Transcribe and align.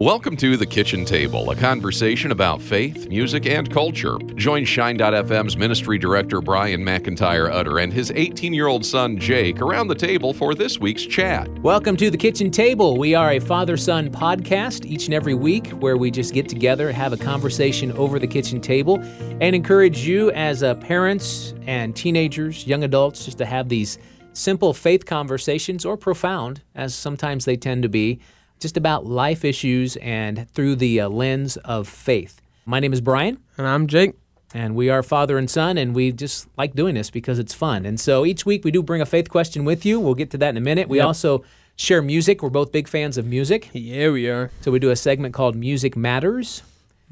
Welcome 0.00 0.36
to 0.36 0.56
The 0.56 0.64
Kitchen 0.64 1.04
Table, 1.04 1.50
a 1.50 1.56
conversation 1.56 2.30
about 2.30 2.62
faith, 2.62 3.08
music, 3.08 3.46
and 3.46 3.68
culture. 3.68 4.16
Join 4.36 4.64
Shine.fm's 4.64 5.56
ministry 5.56 5.98
director 5.98 6.40
Brian 6.40 6.84
McIntyre 6.84 7.50
Utter 7.50 7.80
and 7.80 7.92
his 7.92 8.12
18 8.14 8.54
year 8.54 8.68
old 8.68 8.86
son 8.86 9.18
Jake 9.18 9.60
around 9.60 9.88
the 9.88 9.96
table 9.96 10.32
for 10.32 10.54
this 10.54 10.78
week's 10.78 11.02
chat. 11.04 11.48
Welcome 11.62 11.96
to 11.96 12.12
The 12.12 12.16
Kitchen 12.16 12.52
Table. 12.52 12.96
We 12.96 13.16
are 13.16 13.32
a 13.32 13.40
father 13.40 13.76
son 13.76 14.08
podcast 14.08 14.86
each 14.86 15.06
and 15.06 15.14
every 15.14 15.34
week 15.34 15.70
where 15.70 15.96
we 15.96 16.12
just 16.12 16.32
get 16.32 16.48
together, 16.48 16.92
have 16.92 17.12
a 17.12 17.16
conversation 17.16 17.90
over 17.94 18.20
the 18.20 18.28
kitchen 18.28 18.60
table, 18.60 19.00
and 19.40 19.56
encourage 19.56 20.06
you 20.06 20.30
as 20.30 20.62
uh, 20.62 20.76
parents 20.76 21.54
and 21.66 21.96
teenagers, 21.96 22.68
young 22.68 22.84
adults, 22.84 23.24
just 23.24 23.38
to 23.38 23.46
have 23.46 23.68
these 23.68 23.98
simple 24.32 24.72
faith 24.72 25.06
conversations 25.06 25.84
or 25.84 25.96
profound, 25.96 26.62
as 26.76 26.94
sometimes 26.94 27.44
they 27.44 27.56
tend 27.56 27.82
to 27.82 27.88
be 27.88 28.20
just 28.58 28.76
about 28.76 29.06
life 29.06 29.44
issues 29.44 29.96
and 29.96 30.48
through 30.50 30.76
the 30.76 31.00
uh, 31.00 31.08
lens 31.08 31.56
of 31.58 31.88
faith. 31.88 32.40
My 32.66 32.80
name 32.80 32.92
is 32.92 33.00
Brian. 33.00 33.38
And 33.56 33.66
I'm 33.66 33.86
Jake. 33.86 34.12
And 34.54 34.74
we 34.74 34.88
are 34.88 35.02
father 35.02 35.36
and 35.36 35.48
son, 35.50 35.76
and 35.76 35.94
we 35.94 36.10
just 36.10 36.48
like 36.56 36.74
doing 36.74 36.94
this 36.94 37.10
because 37.10 37.38
it's 37.38 37.52
fun. 37.52 37.84
And 37.84 38.00
so 38.00 38.24
each 38.24 38.46
week 38.46 38.64
we 38.64 38.70
do 38.70 38.82
bring 38.82 39.02
a 39.02 39.06
faith 39.06 39.28
question 39.28 39.64
with 39.66 39.84
you. 39.84 40.00
We'll 40.00 40.14
get 40.14 40.30
to 40.30 40.38
that 40.38 40.50
in 40.50 40.56
a 40.56 40.60
minute. 40.60 40.88
We 40.88 40.98
Yep. 40.98 41.06
also 41.06 41.44
share 41.76 42.00
music. 42.00 42.42
We're 42.42 42.48
both 42.48 42.72
big 42.72 42.88
fans 42.88 43.18
of 43.18 43.26
music. 43.26 43.68
Yeah, 43.74 44.10
we 44.10 44.26
are. 44.28 44.50
So 44.62 44.70
we 44.70 44.78
do 44.78 44.90
a 44.90 44.96
segment 44.96 45.34
called 45.34 45.54
Music 45.54 45.96
Matters. 45.98 46.62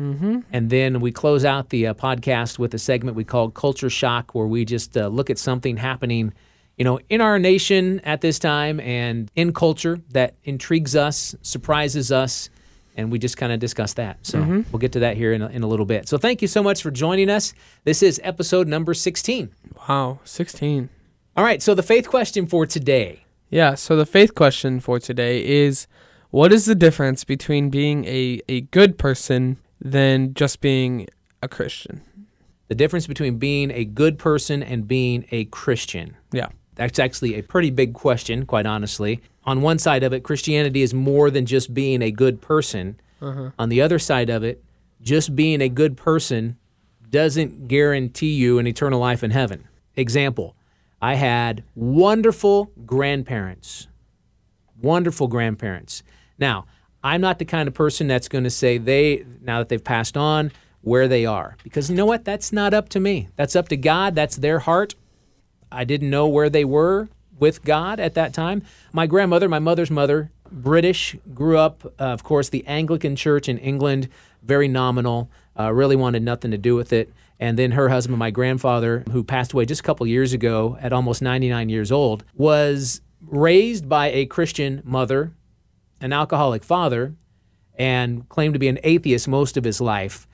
Mm-hmm. 0.01 0.41
And 0.51 0.71
then 0.71 1.01
we 1.01 1.13
close 1.13 1.45
out 1.45 1.69
the 1.69 1.87
uh, 1.89 1.95
podcast 1.95 2.59
with 2.59 2.73
a 2.75 2.79
segment 2.79 3.17
we 3.17 3.25
call 3.25 3.51
Culture 3.51 3.91
Shock, 3.91 4.35
where 4.35 4.47
we 4.47 4.65
just 4.65 4.97
uh, 4.97 5.09
look 5.09 5.29
at 5.29 5.39
something 5.39 5.77
happening, 5.77 6.33
you 6.77 6.85
know, 6.85 7.01
in 7.09 7.21
our 7.21 7.39
nation 7.39 8.01
at 8.01 8.21
this 8.21 8.39
time 8.39 8.81
and 8.81 9.31
in 9.35 9.53
culture 9.53 10.01
that 10.11 10.35
intrigues 10.45 10.95
us, 10.95 11.35
surprises 11.43 12.13
us, 12.13 12.51
and 12.97 13.11
we 13.11 13.19
just 13.19 13.37
kind 13.37 13.53
of 13.53 13.61
discuss 13.61 13.95
that. 13.95 14.25
So 14.25 14.41
mm-hmm. 14.41 14.63
we'll 14.71 14.81
get 14.81 14.93
to 14.93 15.01
that 15.01 15.17
here 15.17 15.33
in 15.33 15.43
a, 15.43 15.49
in 15.49 15.63
a 15.63 15.67
little 15.67 15.87
bit. 15.87 16.09
So 16.09 16.19
thank 16.19 16.43
you 16.43 16.49
so 16.49 16.63
much 16.63 16.83
for 16.83 16.91
joining 16.91 17.31
us. 17.31 17.55
This 17.85 18.03
is 18.03 18.21
episode 18.25 18.69
number 18.69 18.95
16. 18.95 19.51
Wow, 19.89 20.21
16. 20.25 20.89
All 21.37 21.45
right, 21.45 21.63
so 21.63 21.75
the 21.75 21.83
faith 21.83 22.09
question 22.09 22.47
for 22.47 22.67
today. 22.67 23.25
Yeah, 23.51 23.75
so 23.75 23.97
the 23.97 24.07
faith 24.07 24.35
question 24.35 24.81
for 24.81 24.99
today 24.99 25.47
is 25.47 25.87
what 26.31 26.53
is 26.53 26.65
the 26.65 26.75
difference 26.75 27.25
between 27.25 27.71
being 27.71 28.05
a, 28.07 28.41
a 28.49 28.63
good 28.63 28.99
person 28.99 29.59
than 29.81 30.35
just 30.35 30.61
being 30.61 31.07
a 31.43 31.49
Christian? 31.49 32.03
The 32.69 32.75
difference 32.75 33.07
between 33.07 33.39
being 33.39 33.71
a 33.71 33.85
good 33.85 34.19
person 34.19 34.63
and 34.63 34.89
being 34.89 35.27
a 35.31 35.45
Christian. 35.47 36.17
Yeah. 36.33 36.49
That's 36.77 36.99
actually 36.99 37.35
a 37.39 37.43
pretty 37.43 37.71
big 37.71 37.95
question, 37.95 38.47
quite 38.47 38.67
honestly. 38.67 39.21
On 39.45 39.63
one 39.63 39.79
side 39.79 40.03
of 40.03 40.13
it, 40.13 40.23
Christianity 40.23 40.83
is 40.83 40.95
more 40.95 41.31
than 41.31 41.47
just 41.47 41.75
being 41.75 42.03
a 42.03 42.11
good 42.11 42.41
person. 42.41 43.01
Uh-huh. 43.21 43.51
On 43.59 43.69
the 43.69 43.83
other 43.83 43.99
side 43.99 44.31
of 44.31 44.45
it, 44.45 44.63
just 45.03 45.35
being 45.35 45.61
a 45.61 45.69
good 45.69 45.97
person 45.97 46.57
doesn't 47.11 47.69
guarantee 47.69 48.35
you 48.35 48.59
an 48.59 48.67
eternal 48.67 49.01
life 49.01 49.25
in 49.25 49.31
heaven. 49.31 49.67
Example 49.97 50.55
I 51.01 51.15
had 51.15 51.65
wonderful 51.75 52.71
grandparents. 52.85 53.89
Wonderful 54.81 55.29
grandparents. 55.29 56.03
Now, 56.39 56.67
I'm 57.03 57.21
not 57.21 57.39
the 57.39 57.45
kind 57.45 57.69
of 57.69 57.75
person 57.75 58.07
that's 58.09 58.29
going 58.29 58.45
to 58.45 58.51
say 58.51 58.79
they, 58.79 59.25
now 59.41 59.59
that 59.59 59.69
they've 59.69 59.83
passed 59.83 60.17
on, 60.17 60.53
where 60.83 61.09
they 61.09 61.25
are. 61.27 61.57
Because 61.63 61.89
you 61.91 61.97
know 61.97 62.07
what? 62.07 62.25
That's 62.25 62.53
not 62.53 62.75
up 62.75 62.89
to 62.91 63.01
me. 63.01 63.29
That's 63.37 63.57
up 63.57 63.69
to 63.69 63.77
God. 63.77 64.15
That's 64.15 64.37
their 64.37 64.61
heart. 64.61 64.95
I 65.71 65.85
didn't 65.85 66.11
know 66.11 66.29
where 66.29 66.51
they 66.51 66.65
were 66.65 67.09
with 67.39 67.63
God 67.65 68.01
at 68.01 68.15
that 68.15 68.33
time. 68.33 68.63
My 68.93 69.07
grandmother, 69.07 69.49
my 69.49 69.59
mother's 69.59 69.91
mother, 69.91 70.31
British, 70.51 71.17
grew 71.35 71.59
up, 71.59 71.85
uh, 71.85 72.05
of 72.05 72.23
course, 72.23 72.49
the 72.49 72.67
Anglican 72.67 73.17
Church 73.17 73.49
in 73.49 73.59
England, 73.59 74.09
very 74.43 74.69
nominal, 74.69 75.31
uh, 75.59 75.73
really 75.73 75.97
wanted 75.97 76.23
nothing 76.23 76.51
to 76.51 76.59
do 76.59 76.75
with 76.75 76.93
it. 76.93 77.13
And 77.39 77.59
then 77.59 77.73
her 77.73 77.89
husband, 77.89 78.19
my 78.19 78.31
grandfather, 78.31 79.05
who 79.11 79.23
passed 79.23 79.53
away 79.53 79.67
just 79.67 79.81
a 79.81 79.85
couple 79.85 80.07
years 80.07 80.33
ago 80.33 80.79
at 80.81 80.93
almost 80.93 81.21
99 81.21 81.69
years 81.69 81.93
old, 81.93 82.25
was 82.35 83.03
raised 83.21 83.89
by 83.89 84.11
a 84.11 84.27
Christian 84.27 84.83
mother, 84.85 85.33
an 86.01 86.13
alcoholic 86.13 86.65
father, 86.65 87.15
and 87.79 88.27
claimed 88.29 88.55
to 88.55 88.59
be 88.59 88.69
an 88.69 88.79
atheist 88.83 89.29
most 89.29 89.57
of 89.57 89.65
his 89.65 89.81
life. 89.81 90.27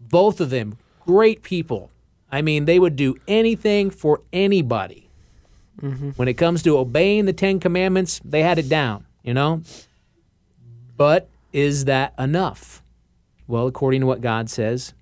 Both 0.00 0.40
of 0.40 0.50
them, 0.50 0.76
great 1.06 1.42
people. 1.42 1.90
I 2.30 2.42
mean, 2.42 2.64
they 2.64 2.78
would 2.78 2.96
do 2.96 3.16
anything 3.26 3.90
for 3.90 4.22
anybody. 4.32 5.08
Mm-hmm. 5.80 6.10
When 6.10 6.28
it 6.28 6.34
comes 6.34 6.62
to 6.64 6.78
obeying 6.78 7.24
the 7.24 7.32
Ten 7.32 7.60
Commandments, 7.60 8.20
they 8.24 8.42
had 8.42 8.58
it 8.58 8.68
down, 8.68 9.06
you 9.22 9.32
know? 9.32 9.62
But 10.96 11.28
is 11.52 11.84
that 11.86 12.14
enough? 12.18 12.82
Well, 13.46 13.66
according 13.66 14.00
to 14.00 14.06
what 14.06 14.20
God 14.20 14.50
says, 14.50 14.92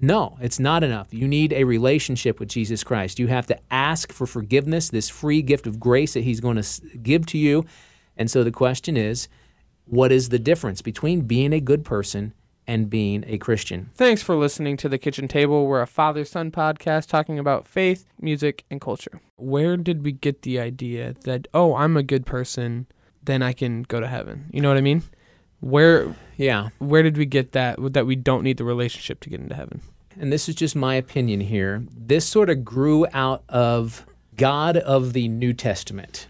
no, 0.00 0.36
it's 0.40 0.60
not 0.60 0.84
enough. 0.84 1.12
You 1.12 1.26
need 1.26 1.52
a 1.52 1.64
relationship 1.64 2.38
with 2.38 2.48
Jesus 2.48 2.84
Christ. 2.84 3.18
You 3.18 3.28
have 3.28 3.46
to 3.46 3.58
ask 3.70 4.12
for 4.12 4.26
forgiveness, 4.26 4.90
this 4.90 5.08
free 5.08 5.42
gift 5.42 5.66
of 5.66 5.80
grace 5.80 6.14
that 6.14 6.22
He's 6.22 6.40
going 6.40 6.60
to 6.60 6.98
give 6.98 7.26
to 7.26 7.38
you. 7.38 7.64
And 8.16 8.30
so 8.30 8.44
the 8.44 8.52
question 8.52 8.96
is 8.96 9.28
what 9.86 10.12
is 10.12 10.28
the 10.28 10.38
difference 10.38 10.82
between 10.82 11.22
being 11.22 11.52
a 11.52 11.60
good 11.60 11.84
person 11.84 12.32
and 12.68 12.88
being 12.88 13.24
a 13.26 13.38
Christian? 13.38 13.90
Thanks 13.96 14.22
for 14.22 14.36
listening 14.36 14.76
to 14.76 14.88
The 14.88 14.98
Kitchen 14.98 15.26
Table. 15.26 15.66
We're 15.66 15.80
a 15.82 15.86
father 15.86 16.24
son 16.24 16.52
podcast 16.52 17.08
talking 17.08 17.38
about 17.38 17.66
faith, 17.66 18.06
music, 18.20 18.64
and 18.70 18.80
culture. 18.80 19.20
Where 19.36 19.76
did 19.76 20.04
we 20.04 20.12
get 20.12 20.42
the 20.42 20.60
idea 20.60 21.14
that, 21.24 21.48
oh, 21.54 21.74
I'm 21.74 21.96
a 21.96 22.02
good 22.04 22.26
person, 22.26 22.86
then 23.24 23.42
I 23.42 23.52
can 23.54 23.82
go 23.82 23.98
to 23.98 24.06
heaven? 24.06 24.50
You 24.52 24.60
know 24.60 24.68
what 24.68 24.78
I 24.78 24.82
mean? 24.82 25.02
Where 25.60 26.14
Yeah. 26.36 26.68
where 26.78 27.02
did 27.02 27.16
we 27.16 27.26
get 27.26 27.50
that 27.52 27.78
that 27.94 28.06
we 28.06 28.14
don't 28.14 28.44
need 28.44 28.58
the 28.58 28.64
relationship 28.64 29.18
to 29.20 29.30
get 29.30 29.40
into 29.40 29.56
heaven? 29.56 29.80
and 30.20 30.32
this 30.32 30.48
is 30.48 30.54
just 30.56 30.74
my 30.74 30.96
opinion 30.96 31.40
here, 31.40 31.84
this 31.96 32.26
sort 32.26 32.50
of 32.50 32.64
grew 32.64 33.06
out 33.12 33.44
of 33.48 34.04
God 34.36 34.76
of 34.76 35.12
the 35.12 35.28
New 35.28 35.52
Testament, 35.52 36.26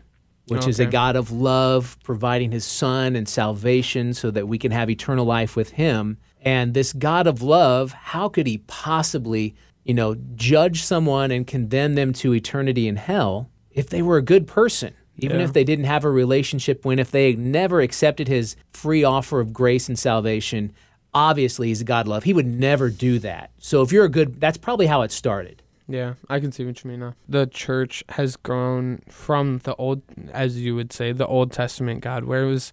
which 0.48 0.66
is 0.66 0.78
a 0.78 0.84
God 0.84 1.16
of 1.16 1.31
love, 1.31 1.97
providing 2.04 2.53
his 2.53 2.66
son 2.66 3.16
and 3.16 3.27
salvation 3.27 4.12
so 4.12 4.31
that 4.31 4.47
we 4.47 4.59
can 4.59 4.72
have 4.72 4.91
eternal 4.91 5.25
life 5.25 5.56
with 5.56 5.71
him. 5.71 6.19
And 6.48 6.72
this 6.72 6.92
God 6.94 7.26
of 7.26 7.42
love, 7.42 7.92
how 7.92 8.28
could 8.31 8.47
he 8.47 8.59
possibly, 8.66 9.54
you 9.84 9.92
know, 9.92 10.16
judge 10.34 10.82
someone 10.82 11.31
and 11.31 11.47
condemn 11.47 11.94
them 11.94 12.12
to 12.14 12.32
eternity 12.34 12.88
in 12.88 12.97
hell 12.97 13.50
if 13.70 13.91
they 13.91 14.00
were 14.03 14.16
a 14.16 14.22
good 14.22 14.47
person? 14.47 14.94
Even 15.19 15.41
Yeah. 15.41 15.44
if 15.44 15.53
they 15.53 15.64
didn't 15.64 15.84
have 15.84 16.04
a 16.04 16.10
relationship, 16.10 16.84
when 16.86 16.98
if 16.98 17.10
they 17.10 17.34
never 17.34 17.81
accepted 17.82 18.28
his 18.28 18.56
free 18.72 19.04
offer 19.04 19.41
of 19.41 19.53
grace 19.53 19.88
and 19.88 19.98
salvation, 19.98 20.72
obviously 21.12 21.69
he's 21.69 21.81
a 21.82 21.84
God 21.84 22.06
of 22.06 22.09
love. 22.09 22.25
He 22.25 22.32
would 22.32 22.47
never 22.47 22.88
do 22.88 23.19
that. 23.19 23.50
So 23.59 23.82
if 23.82 23.92
you're 23.92 24.04
a 24.06 24.09
good, 24.09 24.41
that's 24.41 24.56
probably 24.56 24.86
how 24.86 25.03
it 25.03 25.12
started. 25.12 25.62
Yeah, 25.88 26.15
I 26.30 26.38
can 26.41 26.53
see 26.53 26.65
what 26.65 26.82
you 26.82 26.91
mean 26.91 27.00
now. 27.00 27.15
The 27.28 27.47
church 27.47 28.04
has 28.10 28.36
grown 28.36 29.00
from 29.09 29.59
the 29.65 29.75
old, 29.76 30.03
as 30.32 30.60
you 30.60 30.75
would 30.76 30.92
say, 30.92 31.12
the 31.12 31.26
Old 31.26 31.50
Testament 31.53 32.00
God, 32.00 32.25
where 32.25 32.44
it 32.44 32.48
was, 32.48 32.72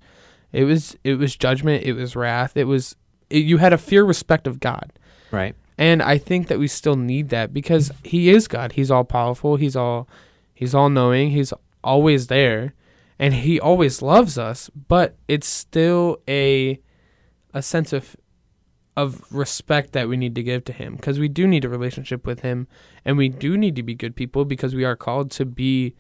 it 0.54 0.66
was, 0.66 0.96
it 1.04 1.16
was 1.16 1.36
judgment, 1.36 1.84
it 1.84 1.94
was 1.94 2.16
wrath, 2.16 2.56
it 2.56 2.66
was, 2.66 2.96
you 3.40 3.58
had 3.58 3.74
a 3.74 3.78
fear, 3.78 4.04
respect 4.04 4.48
of 4.48 4.60
God, 4.60 4.92
Right. 5.32 5.56
and 5.78 6.02
I 6.02 6.18
think 6.18 6.48
that 6.48 6.60
we 6.60 6.68
still 6.68 6.96
need 6.96 7.30
that 7.30 7.54
because 7.54 7.92
He 8.04 8.30
is 8.30 8.48
God. 8.48 8.74
He's 8.74 8.92
all 8.92 9.04
powerful. 9.04 9.56
He's 9.58 9.76
all, 9.76 10.08
He's 10.54 10.74
all 10.76 10.90
knowing. 10.90 11.32
He's 11.32 11.54
always 11.84 12.28
there, 12.28 12.74
and 13.20 13.34
He 13.34 13.60
always 13.60 14.02
loves 14.02 14.38
us. 14.38 14.70
But 14.88 15.16
it's 15.28 15.48
still 15.48 16.18
a, 16.28 16.80
a 17.54 17.62
sense 17.62 17.94
of 17.94 18.16
of 18.98 19.22
respect 19.30 19.92
that 19.92 20.08
we 20.08 20.16
need 20.16 20.34
to 20.36 20.42
give 20.42 20.64
to 20.64 20.72
him 20.72 20.96
because 20.96 21.20
we 21.20 21.28
do 21.28 21.46
need 21.46 21.66
a 21.66 21.68
relationship 21.70 22.26
with 22.26 22.40
him 22.40 22.66
and 23.04 23.18
we 23.18 23.28
do 23.28 23.58
need 23.58 23.76
to 23.76 23.84
be 23.84 23.94
good 23.94 24.16
people 24.16 24.46
because 24.46 24.74
we 24.74 24.86
are 24.86 24.96
called 24.96 25.30
to 25.30 25.44
be 25.44 25.94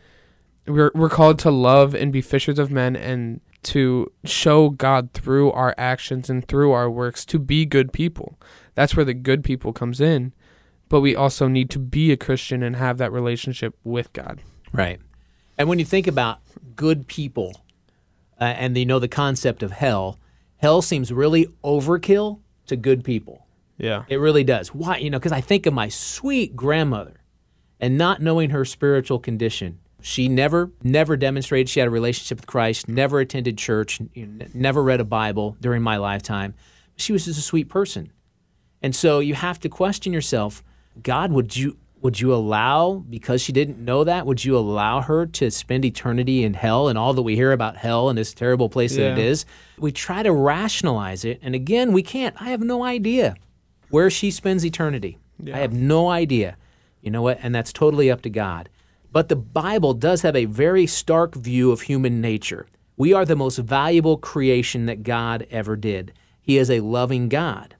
we're, 0.67 0.91
we're 0.93 1.09
called 1.09 1.39
to 1.39 1.51
love 1.51 1.93
and 1.93 2.11
be 2.11 2.21
fishers 2.21 2.59
of 2.59 2.71
men 2.71 2.95
and 2.95 3.41
to 3.63 4.11
show 4.23 4.69
God 4.69 5.11
through 5.13 5.51
our 5.51 5.73
actions 5.77 6.29
and 6.29 6.47
through 6.47 6.71
our 6.71 6.89
works 6.89 7.25
to 7.25 7.39
be 7.39 7.65
good 7.65 7.91
people. 7.91 8.39
That's 8.75 8.95
where 8.95 9.05
the 9.05 9.13
good 9.13 9.43
people 9.43 9.73
comes 9.73 9.99
in. 9.99 10.33
But 10.87 11.01
we 11.01 11.15
also 11.15 11.47
need 11.47 11.71
to 11.71 11.79
be 11.79 12.11
a 12.11 12.17
Christian 12.17 12.61
and 12.61 12.75
have 12.75 12.99
that 12.99 13.11
relationship 13.11 13.75
with 13.83 14.13
God. 14.13 14.41
Right. 14.71 14.99
And 15.57 15.67
when 15.67 15.79
you 15.79 15.85
think 15.85 16.05
about 16.05 16.39
good 16.75 17.07
people 17.07 17.63
uh, 18.39 18.43
and 18.43 18.77
you 18.77 18.85
know 18.85 18.99
the 18.99 19.07
concept 19.07 19.63
of 19.63 19.71
hell, 19.71 20.19
hell 20.57 20.81
seems 20.81 21.11
really 21.11 21.47
overkill 21.63 22.41
to 22.67 22.75
good 22.75 23.03
people. 23.03 23.47
Yeah. 23.77 24.03
It 24.07 24.17
really 24.17 24.43
does. 24.43 24.75
Why? 24.75 24.97
You 24.97 25.09
know, 25.09 25.17
because 25.17 25.31
I 25.31 25.41
think 25.41 25.65
of 25.65 25.73
my 25.73 25.89
sweet 25.89 26.55
grandmother 26.55 27.21
and 27.79 27.97
not 27.97 28.21
knowing 28.21 28.51
her 28.51 28.63
spiritual 28.63 29.19
condition. 29.19 29.79
She 30.05 30.27
never, 30.27 30.69
never 30.83 31.17
demonstrated 31.17 31.67
she 31.67 31.79
had 31.79 31.87
a 31.87 31.91
relationship 31.91 32.37
with 32.37 32.45
Christ, 32.45 32.87
never 32.87 33.19
attended 33.19 33.57
church, 33.57 33.99
never 34.53 34.83
read 34.83 35.01
a 35.01 35.03
Bible 35.03 35.57
during 35.59 35.81
my 35.81 35.97
lifetime. 35.97 36.53
She 36.95 37.11
was 37.11 37.25
just 37.25 37.39
a 37.39 37.41
sweet 37.41 37.69
person. 37.69 38.11
And 38.83 38.95
so 38.95 39.17
you 39.17 39.33
have 39.33 39.59
to 39.61 39.69
question 39.69 40.13
yourself 40.13 40.63
God, 41.01 41.31
would 41.31 41.57
you, 41.57 41.77
Would 42.05 42.21
you 42.21 42.35
allow, 42.35 43.03
because 43.09 43.41
she 43.41 43.51
didn't 43.51 43.79
know 43.79 44.03
that, 44.03 44.27
would 44.27 44.45
you 44.45 44.55
allow 44.55 45.01
her 45.01 45.25
to 45.25 45.49
spend 45.49 45.83
eternity 45.83 46.43
in 46.43 46.53
hell 46.53 46.87
and 46.87 46.99
all 46.99 47.15
that 47.15 47.23
we 47.23 47.35
hear 47.35 47.51
about 47.51 47.77
hell 47.77 48.09
and 48.09 48.15
this 48.15 48.31
terrible 48.31 48.69
place 48.69 48.95
that 48.95 49.13
it 49.13 49.17
is? 49.17 49.43
We 49.79 49.91
try 49.91 50.21
to 50.21 50.31
rationalize 50.31 51.25
it. 51.25 51.39
And 51.41 51.55
again, 51.55 51.93
we 51.93 52.03
can't. 52.03 52.39
I 52.39 52.49
have 52.49 52.61
no 52.61 52.83
idea 52.83 53.35
where 53.89 54.11
she 54.11 54.29
spends 54.29 54.63
eternity. 54.63 55.17
I 55.51 55.57
have 55.57 55.73
no 55.73 56.09
idea. 56.09 56.57
You 57.01 57.09
know 57.09 57.23
what? 57.23 57.39
And 57.41 57.55
that's 57.55 57.73
totally 57.73 58.11
up 58.11 58.21
to 58.21 58.29
God. 58.29 58.69
But 59.15 59.29
the 59.29 59.37
Bible 59.37 59.93
does 59.93 60.23
have 60.23 60.35
a 60.35 60.43
very 60.43 60.85
stark 60.85 61.35
view 61.35 61.71
of 61.71 61.83
human 61.83 62.19
nature. 62.19 62.67
We 62.97 63.13
are 63.13 63.23
the 63.23 63.37
most 63.37 63.59
valuable 63.59 64.17
creation 64.17 64.87
that 64.87 65.03
God 65.03 65.47
ever 65.49 65.77
did. 65.77 66.11
He 66.41 66.57
is 66.57 66.69
a 66.69 66.81
loving 66.81 67.29
God. 67.29 67.77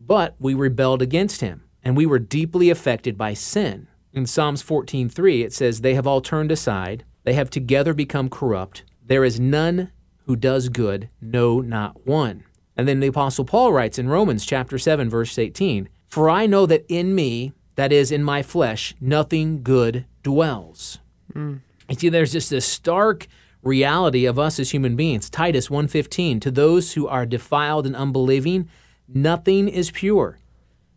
But 0.00 0.34
we 0.40 0.52
rebelled 0.54 1.00
against 1.00 1.42
him, 1.42 1.62
and 1.84 1.96
we 1.96 2.06
were 2.06 2.18
deeply 2.18 2.70
affected 2.70 3.16
by 3.16 3.34
sin. 3.34 3.86
In 4.12 4.26
Psalms 4.26 4.64
14:3 4.64 5.44
it 5.44 5.52
says, 5.52 5.80
"They 5.80 5.94
have 5.94 6.08
all 6.08 6.20
turned 6.20 6.50
aside; 6.50 7.04
they 7.22 7.34
have 7.34 7.48
together 7.48 7.94
become 7.94 8.28
corrupt. 8.28 8.82
There 9.06 9.24
is 9.24 9.38
none 9.38 9.92
who 10.26 10.34
does 10.34 10.70
good, 10.70 11.08
no, 11.20 11.60
not 11.60 12.04
one." 12.04 12.42
And 12.76 12.88
then 12.88 12.98
the 12.98 13.06
apostle 13.06 13.44
Paul 13.44 13.72
writes 13.72 13.96
in 13.96 14.08
Romans 14.08 14.44
chapter 14.44 14.76
7 14.76 15.08
verse 15.08 15.38
18, 15.38 15.88
"For 16.08 16.28
I 16.28 16.46
know 16.46 16.66
that 16.66 16.84
in 16.88 17.14
me, 17.14 17.52
that 17.76 17.92
is 17.92 18.12
in 18.12 18.22
my 18.22 18.42
flesh, 18.42 18.94
nothing 19.00 19.62
good 19.62 20.04
dwells." 20.22 20.98
Mm. 21.34 21.60
You 21.88 21.94
see, 21.96 22.08
there's 22.08 22.32
just 22.32 22.50
this 22.50 22.66
stark 22.66 23.26
reality 23.62 24.24
of 24.24 24.38
us 24.38 24.58
as 24.58 24.70
human 24.70 24.96
beings. 24.96 25.30
Titus 25.30 25.68
1:15, 25.68 26.40
to 26.40 26.50
those 26.50 26.94
who 26.94 27.06
are 27.06 27.26
defiled 27.26 27.86
and 27.86 27.94
unbelieving, 27.94 28.68
nothing 29.08 29.68
is 29.68 29.90
pure, 29.90 30.38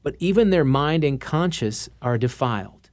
but 0.03 0.15
even 0.19 0.49
their 0.49 0.65
mind 0.65 1.03
and 1.03 1.21
conscience 1.21 1.89
are 2.01 2.17
defiled. 2.17 2.89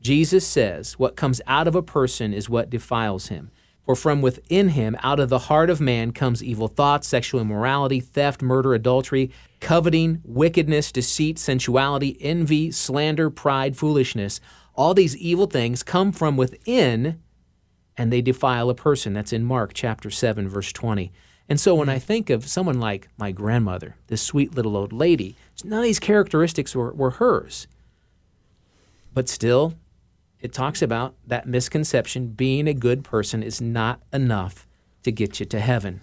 Jesus 0.00 0.46
says, 0.46 0.98
what 0.98 1.16
comes 1.16 1.40
out 1.46 1.66
of 1.66 1.74
a 1.74 1.82
person 1.82 2.32
is 2.32 2.48
what 2.48 2.70
defiles 2.70 3.28
him. 3.28 3.50
For 3.88 3.96
from 3.96 4.20
within 4.20 4.68
him, 4.68 4.98
out 5.02 5.18
of 5.18 5.30
the 5.30 5.38
heart 5.38 5.70
of 5.70 5.80
man, 5.80 6.12
comes 6.12 6.44
evil 6.44 6.68
thoughts, 6.68 7.08
sexual 7.08 7.40
immorality, 7.40 8.00
theft, 8.00 8.42
murder, 8.42 8.74
adultery, 8.74 9.30
coveting, 9.60 10.20
wickedness, 10.26 10.92
deceit, 10.92 11.38
sensuality, 11.38 12.18
envy, 12.20 12.70
slander, 12.70 13.30
pride, 13.30 13.78
foolishness. 13.78 14.42
All 14.74 14.92
these 14.92 15.16
evil 15.16 15.46
things 15.46 15.82
come 15.82 16.12
from 16.12 16.36
within 16.36 17.18
and 17.96 18.12
they 18.12 18.20
defile 18.20 18.68
a 18.68 18.74
person. 18.74 19.14
That's 19.14 19.32
in 19.32 19.46
Mark 19.46 19.72
chapter 19.72 20.10
7, 20.10 20.50
verse 20.50 20.70
20. 20.70 21.10
And 21.48 21.58
so 21.58 21.74
when 21.74 21.88
I 21.88 21.94
hmm. 21.94 22.04
think 22.04 22.28
of 22.28 22.46
someone 22.46 22.78
like 22.78 23.08
my 23.16 23.32
grandmother, 23.32 23.96
this 24.08 24.20
sweet 24.20 24.54
little 24.54 24.76
old 24.76 24.92
lady, 24.92 25.34
none 25.64 25.78
of 25.78 25.84
these 25.86 25.98
characteristics 25.98 26.76
were, 26.76 26.92
were 26.92 27.12
hers. 27.12 27.66
But 29.14 29.30
still, 29.30 29.76
it 30.40 30.52
talks 30.52 30.82
about 30.82 31.14
that 31.26 31.46
misconception 31.46 32.28
being 32.28 32.68
a 32.68 32.74
good 32.74 33.04
person 33.04 33.42
is 33.42 33.60
not 33.60 34.00
enough 34.12 34.66
to 35.02 35.12
get 35.12 35.40
you 35.40 35.46
to 35.46 35.60
heaven. 35.60 36.00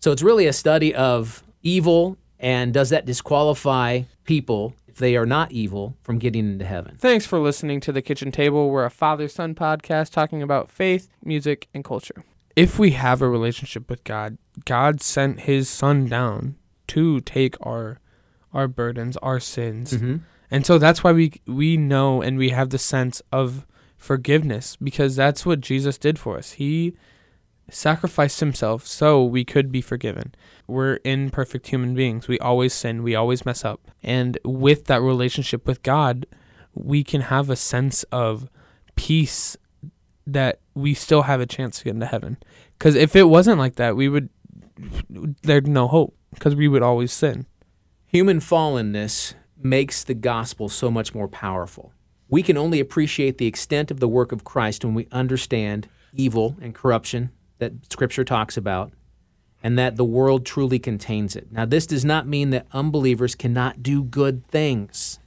So 0.00 0.10
it's 0.10 0.22
really 0.22 0.46
a 0.46 0.52
study 0.52 0.94
of 0.94 1.42
evil 1.62 2.16
and 2.42 2.74
does 2.74 2.90
that 2.90 3.06
disqualify 3.06 4.02
people, 4.24 4.74
if 4.88 4.96
they 4.96 5.16
are 5.16 5.24
not 5.24 5.52
evil, 5.52 5.96
from 6.02 6.18
getting 6.18 6.52
into 6.52 6.64
heaven? 6.64 6.96
Thanks 6.98 7.24
for 7.24 7.38
listening 7.38 7.78
to 7.80 7.92
The 7.92 8.02
Kitchen 8.02 8.32
Table. 8.32 8.68
We're 8.68 8.84
a 8.84 8.90
father 8.90 9.28
son 9.28 9.54
podcast 9.54 10.10
talking 10.10 10.42
about 10.42 10.68
faith, 10.68 11.08
music, 11.24 11.68
and 11.72 11.84
culture. 11.84 12.24
If 12.56 12.80
we 12.80 12.90
have 12.90 13.22
a 13.22 13.28
relationship 13.28 13.88
with 13.88 14.02
God, 14.02 14.38
God 14.64 15.00
sent 15.00 15.40
his 15.40 15.68
son 15.68 16.08
down 16.08 16.56
to 16.88 17.20
take 17.20 17.54
our 17.64 18.00
our 18.52 18.68
burdens, 18.68 19.16
our 19.18 19.40
sins. 19.40 19.94
Mm-hmm. 19.94 20.16
And 20.52 20.66
so 20.66 20.76
that's 20.76 21.02
why 21.02 21.12
we 21.12 21.40
we 21.46 21.78
know 21.78 22.20
and 22.20 22.36
we 22.36 22.50
have 22.50 22.68
the 22.68 22.78
sense 22.78 23.22
of 23.32 23.66
forgiveness 23.96 24.76
because 24.76 25.16
that's 25.16 25.46
what 25.46 25.62
Jesus 25.62 25.96
did 25.96 26.18
for 26.18 26.36
us. 26.36 26.52
He 26.52 26.94
sacrificed 27.70 28.40
himself 28.40 28.86
so 28.86 29.24
we 29.24 29.46
could 29.46 29.72
be 29.72 29.80
forgiven. 29.80 30.34
We're 30.66 30.98
imperfect 31.04 31.68
human 31.68 31.94
beings. 31.94 32.28
We 32.28 32.38
always 32.38 32.74
sin, 32.74 33.02
we 33.02 33.14
always 33.14 33.46
mess 33.46 33.64
up. 33.64 33.90
And 34.02 34.36
with 34.44 34.84
that 34.86 35.00
relationship 35.00 35.66
with 35.66 35.82
God, 35.82 36.26
we 36.74 37.02
can 37.02 37.22
have 37.22 37.48
a 37.48 37.56
sense 37.56 38.02
of 38.12 38.50
peace 38.94 39.56
that 40.26 40.60
we 40.74 40.92
still 40.92 41.22
have 41.22 41.40
a 41.40 41.46
chance 41.46 41.78
to 41.78 41.84
get 41.84 41.94
into 41.94 42.06
heaven. 42.06 42.36
Cuz 42.78 42.94
if 42.94 43.16
it 43.16 43.24
wasn't 43.24 43.58
like 43.58 43.76
that, 43.76 43.96
we 43.96 44.06
would 44.06 44.28
there'd 45.08 45.66
no 45.66 45.88
hope 45.88 46.14
because 46.34 46.54
we 46.54 46.68
would 46.68 46.82
always 46.82 47.10
sin. 47.10 47.46
Human 48.04 48.38
fallenness 48.38 49.32
makes 49.64 50.04
the 50.04 50.14
gospel 50.14 50.68
so 50.68 50.90
much 50.90 51.14
more 51.14 51.28
powerful. 51.28 51.92
We 52.28 52.42
can 52.42 52.56
only 52.56 52.80
appreciate 52.80 53.38
the 53.38 53.46
extent 53.46 53.90
of 53.90 54.00
the 54.00 54.08
work 54.08 54.32
of 54.32 54.44
Christ 54.44 54.84
when 54.84 54.94
we 54.94 55.06
understand 55.12 55.88
evil 56.14 56.56
and 56.60 56.74
corruption 56.74 57.30
that 57.58 57.72
Scripture 57.92 58.24
talks 58.24 58.56
about 58.56 58.92
and 59.62 59.78
that 59.78 59.96
the 59.96 60.04
world 60.04 60.44
truly 60.44 60.78
contains 60.78 61.36
it. 61.36 61.52
Now, 61.52 61.64
this 61.64 61.86
does 61.86 62.04
not 62.04 62.26
mean 62.26 62.50
that 62.50 62.66
unbelievers 62.72 63.34
cannot 63.34 63.82
do 63.82 64.02
good 64.02 64.46
things. 64.48 65.18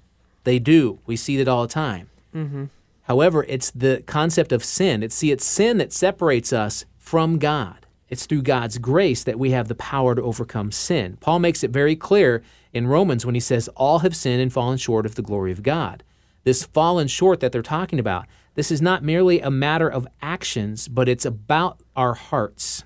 They 0.44 0.60
do. 0.60 1.00
We 1.06 1.16
see 1.16 1.38
that 1.38 1.48
all 1.48 1.62
the 1.62 1.74
time. 1.74 2.10
Mm-hmm. 2.36 2.66
However, 3.04 3.46
it's 3.48 3.72
the 3.72 4.04
concept 4.06 4.52
of 4.52 4.64
sin. 4.64 5.04
It's 5.04 5.16
see, 5.16 5.32
it's 5.32 5.46
sin 5.46 5.78
that 5.78 5.94
separates 5.94 6.52
us 6.52 6.86
from 6.98 7.38
God. 7.38 7.86
It's 8.10 8.26
through 8.26 8.44
God's 8.44 8.78
grace 8.78 9.24
that 9.24 9.40
we 9.40 9.52
have 9.52 9.68
the 9.68 9.76
power 9.76 10.16
to 10.16 10.22
overcome 10.22 10.72
sin. 10.72 11.18
Paul 11.22 11.40
makes 11.40 11.64
it 11.64 11.72
very 11.72 11.96
clear 11.96 12.44
in 12.76 12.86
Romans 12.88 13.26
when 13.26 13.36
he 13.36 13.42
says, 13.42 13.70
All 13.70 14.00
have 14.00 14.16
sinned 14.16 14.42
and 14.42 14.52
fallen 14.54 14.78
short 14.78 15.06
of 15.06 15.16
the 15.16 15.22
glory 15.22 15.52
of 15.52 15.64
God. 15.64 16.04
This 16.44 16.66
fallen 16.66 17.08
short 17.08 17.40
that 17.40 17.52
they're 17.52 17.64
talking 17.64 18.00
about, 18.00 18.28
this 18.54 18.70
is 18.70 18.82
not 18.82 19.04
merely 19.04 19.40
a 19.40 19.50
matter 19.50 19.88
of 19.88 20.08
actions, 20.22 20.88
but 20.88 21.10
it's 21.10 21.26
about 21.26 21.80
our 21.96 22.14
hearts. 22.14 22.84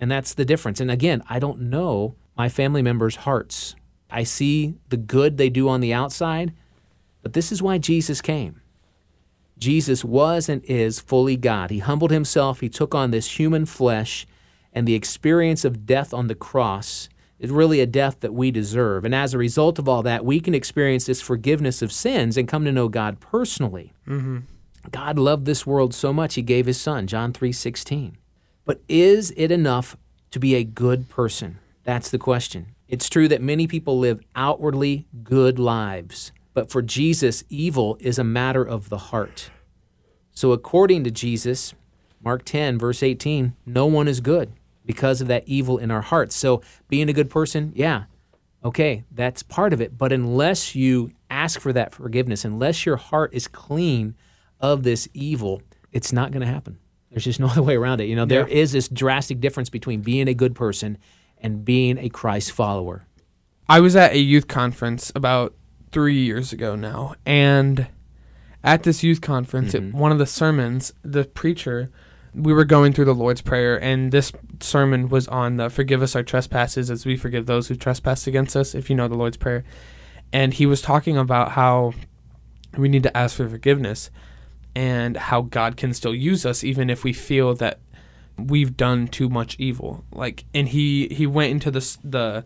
And 0.00 0.10
that's 0.10 0.34
the 0.34 0.44
difference. 0.44 0.80
And 0.80 0.90
again, 0.90 1.22
I 1.28 1.38
don't 1.38 1.60
know 1.62 2.16
my 2.36 2.48
family 2.48 2.82
members' 2.82 3.16
hearts. 3.16 3.74
I 4.10 4.24
see 4.24 4.74
the 4.88 4.96
good 4.96 5.36
they 5.36 5.50
do 5.50 5.68
on 5.68 5.80
the 5.80 5.94
outside, 5.94 6.52
but 7.22 7.32
this 7.32 7.52
is 7.52 7.62
why 7.62 7.78
Jesus 7.78 8.20
came. 8.20 8.60
Jesus 9.58 10.04
was 10.04 10.48
and 10.48 10.64
is 10.64 11.00
fully 11.00 11.36
God. 11.36 11.70
He 11.70 11.78
humbled 11.78 12.10
himself, 12.10 12.60
he 12.60 12.68
took 12.68 12.94
on 12.94 13.10
this 13.10 13.38
human 13.38 13.66
flesh, 13.66 14.26
and 14.72 14.86
the 14.86 14.94
experience 14.94 15.64
of 15.64 15.86
death 15.86 16.12
on 16.12 16.26
the 16.26 16.34
cross 16.34 17.08
is 17.38 17.50
really 17.50 17.80
a 17.80 17.86
death 17.86 18.20
that 18.20 18.34
we 18.34 18.50
deserve. 18.50 19.04
And 19.04 19.14
as 19.14 19.32
a 19.32 19.38
result 19.38 19.78
of 19.78 19.88
all 19.88 20.02
that, 20.02 20.24
we 20.24 20.40
can 20.40 20.54
experience 20.54 21.06
this 21.06 21.20
forgiveness 21.20 21.82
of 21.82 21.92
sins 21.92 22.36
and 22.36 22.48
come 22.48 22.64
to 22.64 22.72
know 22.72 22.88
God 22.88 23.20
personally. 23.20 23.92
Mm-hmm. 24.06 24.38
God 24.90 25.18
loved 25.18 25.44
this 25.44 25.66
world 25.66 25.94
so 25.94 26.12
much 26.12 26.34
he 26.34 26.42
gave 26.42 26.66
his 26.66 26.80
son, 26.80 27.06
John 27.06 27.32
3:16. 27.32 28.14
But 28.64 28.82
is 28.88 29.32
it 29.36 29.50
enough 29.50 29.96
to 30.30 30.38
be 30.38 30.54
a 30.54 30.64
good 30.64 31.08
person? 31.08 31.58
That's 31.84 32.10
the 32.10 32.18
question. 32.18 32.74
It's 32.86 33.08
true 33.08 33.28
that 33.28 33.42
many 33.42 33.66
people 33.66 33.98
live 33.98 34.20
outwardly 34.34 35.06
good 35.22 35.58
lives, 35.58 36.32
but 36.54 36.70
for 36.70 36.82
Jesus, 36.82 37.44
evil 37.48 37.96
is 38.00 38.18
a 38.18 38.24
matter 38.24 38.62
of 38.62 38.88
the 38.88 38.98
heart. 38.98 39.50
So 40.32 40.52
according 40.52 41.04
to 41.04 41.10
Jesus, 41.10 41.74
Mark 42.22 42.44
10 42.44 42.78
verse 42.78 43.02
18, 43.02 43.54
no 43.66 43.86
one 43.86 44.08
is 44.08 44.20
good 44.20 44.52
because 44.88 45.20
of 45.20 45.28
that 45.28 45.46
evil 45.46 45.76
in 45.76 45.90
our 45.90 46.00
hearts. 46.00 46.34
So 46.34 46.62
being 46.88 47.10
a 47.10 47.12
good 47.12 47.28
person, 47.28 47.72
yeah, 47.76 48.04
okay, 48.64 49.04
that's 49.12 49.42
part 49.42 49.74
of 49.74 49.82
it. 49.82 49.98
But 49.98 50.12
unless 50.12 50.74
you 50.74 51.12
ask 51.30 51.60
for 51.60 51.74
that 51.74 51.94
forgiveness, 51.94 52.42
unless 52.42 52.86
your 52.86 52.96
heart 52.96 53.34
is 53.34 53.46
clean 53.46 54.14
of 54.60 54.84
this 54.84 55.06
evil, 55.12 55.60
it's 55.92 56.10
not 56.10 56.32
going 56.32 56.40
to 56.40 56.46
happen. 56.46 56.78
There's 57.10 57.24
just 57.24 57.38
no 57.38 57.46
other 57.50 57.62
way 57.62 57.76
around 57.76 58.00
it. 58.00 58.06
You 58.06 58.16
know, 58.16 58.24
there 58.24 58.48
is 58.48 58.72
this 58.72 58.88
drastic 58.88 59.40
difference 59.40 59.68
between 59.68 60.00
being 60.00 60.26
a 60.26 60.32
good 60.32 60.54
person 60.54 60.96
and 61.36 61.66
being 61.66 61.98
a 61.98 62.08
Christ 62.08 62.52
follower. 62.52 63.04
I 63.68 63.80
was 63.80 63.94
at 63.94 64.12
a 64.12 64.18
youth 64.18 64.48
conference 64.48 65.12
about 65.14 65.54
three 65.92 66.18
years 66.18 66.54
ago 66.54 66.76
now, 66.76 67.14
and 67.26 67.88
at 68.64 68.84
this 68.84 69.02
youth 69.02 69.20
conference, 69.20 69.74
it, 69.74 69.82
mm-hmm. 69.82 69.98
one 69.98 70.12
of 70.12 70.18
the 70.18 70.24
sermons, 70.24 70.94
the 71.02 71.24
preacher, 71.24 71.90
we 72.38 72.52
were 72.52 72.64
going 72.64 72.92
through 72.92 73.06
the 73.06 73.14
Lord's 73.14 73.40
Prayer, 73.40 73.82
and 73.82 74.12
this 74.12 74.32
sermon 74.60 75.08
was 75.08 75.28
on 75.28 75.56
the 75.56 75.68
"Forgive 75.68 76.02
us 76.02 76.14
our 76.14 76.22
trespasses, 76.22 76.90
as 76.90 77.04
we 77.04 77.16
forgive 77.16 77.46
those 77.46 77.68
who 77.68 77.74
trespass 77.74 78.26
against 78.26 78.56
us." 78.56 78.74
If 78.74 78.88
you 78.88 78.96
know 78.96 79.08
the 79.08 79.16
Lord's 79.16 79.36
Prayer, 79.36 79.64
and 80.32 80.54
he 80.54 80.66
was 80.66 80.80
talking 80.80 81.16
about 81.16 81.52
how 81.52 81.94
we 82.76 82.88
need 82.88 83.02
to 83.02 83.16
ask 83.16 83.36
for 83.36 83.48
forgiveness, 83.48 84.10
and 84.74 85.16
how 85.16 85.42
God 85.42 85.76
can 85.76 85.92
still 85.92 86.14
use 86.14 86.46
us 86.46 86.62
even 86.62 86.90
if 86.90 87.02
we 87.04 87.12
feel 87.12 87.54
that 87.56 87.80
we've 88.36 88.76
done 88.76 89.08
too 89.08 89.28
much 89.28 89.56
evil. 89.58 90.04
Like, 90.12 90.44
and 90.54 90.68
he 90.68 91.08
he 91.08 91.26
went 91.26 91.50
into 91.50 91.70
this 91.70 91.98
the 92.04 92.44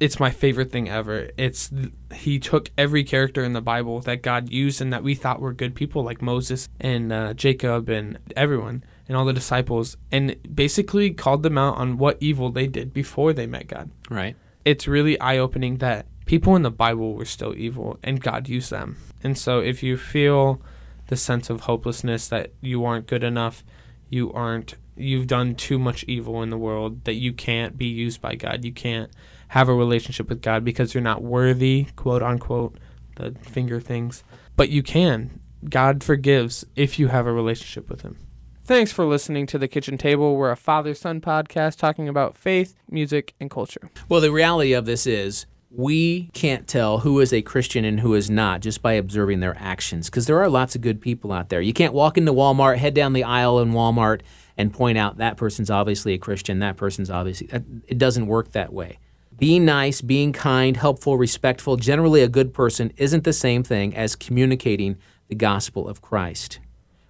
it's 0.00 0.18
my 0.18 0.30
favorite 0.30 0.72
thing 0.72 0.88
ever. 0.88 1.30
It's 1.36 1.70
he 2.14 2.38
took 2.38 2.70
every 2.76 3.04
character 3.04 3.44
in 3.44 3.52
the 3.52 3.60
Bible 3.60 4.00
that 4.00 4.22
God 4.22 4.50
used 4.50 4.80
and 4.80 4.92
that 4.92 5.02
we 5.02 5.14
thought 5.14 5.40
were 5.40 5.52
good 5.52 5.74
people, 5.74 6.02
like 6.02 6.22
Moses 6.22 6.68
and 6.80 7.12
uh, 7.12 7.34
Jacob 7.34 7.88
and 7.88 8.18
everyone 8.34 8.82
and 9.08 9.16
all 9.16 9.24
the 9.24 9.32
disciples, 9.32 9.96
and 10.10 10.36
basically 10.54 11.10
called 11.10 11.42
them 11.42 11.58
out 11.58 11.76
on 11.76 11.98
what 11.98 12.16
evil 12.20 12.50
they 12.50 12.66
did 12.66 12.92
before 12.92 13.32
they 13.32 13.46
met 13.46 13.68
God. 13.68 13.90
Right. 14.10 14.36
It's 14.64 14.88
really 14.88 15.20
eye 15.20 15.38
opening 15.38 15.78
that 15.78 16.06
people 16.26 16.56
in 16.56 16.62
the 16.62 16.70
Bible 16.70 17.14
were 17.14 17.24
still 17.24 17.54
evil 17.54 17.98
and 18.02 18.20
God 18.20 18.48
used 18.48 18.70
them. 18.70 18.96
And 19.22 19.36
so 19.36 19.60
if 19.60 19.82
you 19.82 19.96
feel 19.96 20.60
the 21.08 21.16
sense 21.16 21.50
of 21.50 21.62
hopelessness 21.62 22.28
that 22.28 22.52
you 22.60 22.84
aren't 22.84 23.06
good 23.06 23.24
enough, 23.24 23.62
you 24.08 24.32
aren't 24.32 24.74
you've 24.96 25.26
done 25.26 25.54
too 25.54 25.78
much 25.78 26.04
evil 26.04 26.42
in 26.42 26.50
the 26.50 26.58
world 26.58 27.04
that 27.04 27.14
you 27.14 27.32
can't 27.32 27.76
be 27.76 27.86
used 27.86 28.20
by 28.20 28.34
God. 28.34 28.64
You 28.64 28.72
can't 28.72 29.10
have 29.48 29.68
a 29.68 29.74
relationship 29.74 30.28
with 30.28 30.40
God 30.40 30.64
because 30.64 30.94
you're 30.94 31.02
not 31.02 31.22
worthy, 31.22 31.88
quote 31.96 32.22
unquote, 32.22 32.78
the 33.16 33.32
finger 33.42 33.80
things. 33.80 34.22
But 34.56 34.68
you 34.70 34.82
can. 34.82 35.40
God 35.68 36.04
forgives 36.04 36.64
if 36.76 36.98
you 36.98 37.08
have 37.08 37.26
a 37.26 37.32
relationship 37.32 37.88
with 37.88 38.02
him. 38.02 38.18
Thanks 38.66 38.92
for 38.92 39.04
listening 39.04 39.44
to 39.48 39.58
The 39.58 39.68
Kitchen 39.68 39.98
Table. 39.98 40.36
We're 40.36 40.50
a 40.50 40.56
father 40.56 40.94
son 40.94 41.20
podcast 41.20 41.76
talking 41.76 42.08
about 42.08 42.34
faith, 42.34 42.76
music, 42.88 43.34
and 43.38 43.50
culture. 43.50 43.90
Well, 44.08 44.22
the 44.22 44.32
reality 44.32 44.72
of 44.72 44.86
this 44.86 45.06
is 45.06 45.44
we 45.70 46.30
can't 46.32 46.66
tell 46.66 47.00
who 47.00 47.20
is 47.20 47.30
a 47.34 47.42
Christian 47.42 47.84
and 47.84 48.00
who 48.00 48.14
is 48.14 48.30
not 48.30 48.62
just 48.62 48.80
by 48.80 48.94
observing 48.94 49.40
their 49.40 49.54
actions 49.58 50.08
because 50.08 50.26
there 50.26 50.40
are 50.40 50.48
lots 50.48 50.74
of 50.74 50.80
good 50.80 51.02
people 51.02 51.30
out 51.30 51.50
there. 51.50 51.60
You 51.60 51.74
can't 51.74 51.92
walk 51.92 52.16
into 52.16 52.32
Walmart, 52.32 52.78
head 52.78 52.94
down 52.94 53.12
the 53.12 53.24
aisle 53.24 53.60
in 53.60 53.72
Walmart, 53.72 54.22
and 54.56 54.72
point 54.72 54.96
out 54.96 55.18
that 55.18 55.36
person's 55.36 55.68
obviously 55.68 56.14
a 56.14 56.18
Christian, 56.18 56.60
that 56.60 56.78
person's 56.78 57.10
obviously. 57.10 57.50
It 57.86 57.98
doesn't 57.98 58.28
work 58.28 58.52
that 58.52 58.72
way. 58.72 58.98
Being 59.38 59.66
nice, 59.66 60.00
being 60.00 60.32
kind, 60.32 60.78
helpful, 60.78 61.18
respectful, 61.18 61.76
generally 61.76 62.22
a 62.22 62.28
good 62.28 62.54
person 62.54 62.94
isn't 62.96 63.24
the 63.24 63.34
same 63.34 63.62
thing 63.62 63.94
as 63.94 64.16
communicating 64.16 64.96
the 65.28 65.34
gospel 65.34 65.86
of 65.86 66.00
Christ. 66.00 66.60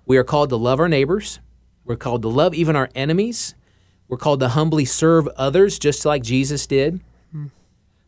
We 0.06 0.16
are 0.16 0.24
called 0.24 0.50
to 0.50 0.56
love 0.56 0.80
our 0.80 0.88
neighbors. 0.88 1.40
We're 1.84 1.96
called 1.96 2.22
to 2.22 2.28
love 2.28 2.54
even 2.54 2.76
our 2.76 2.90
enemies. 2.94 3.54
We're 4.08 4.18
called 4.18 4.40
to 4.40 4.48
humbly 4.48 4.84
serve 4.84 5.28
others, 5.36 5.78
just 5.78 6.04
like 6.04 6.22
Jesus 6.22 6.66
did. 6.66 7.00
Hmm. 7.32 7.46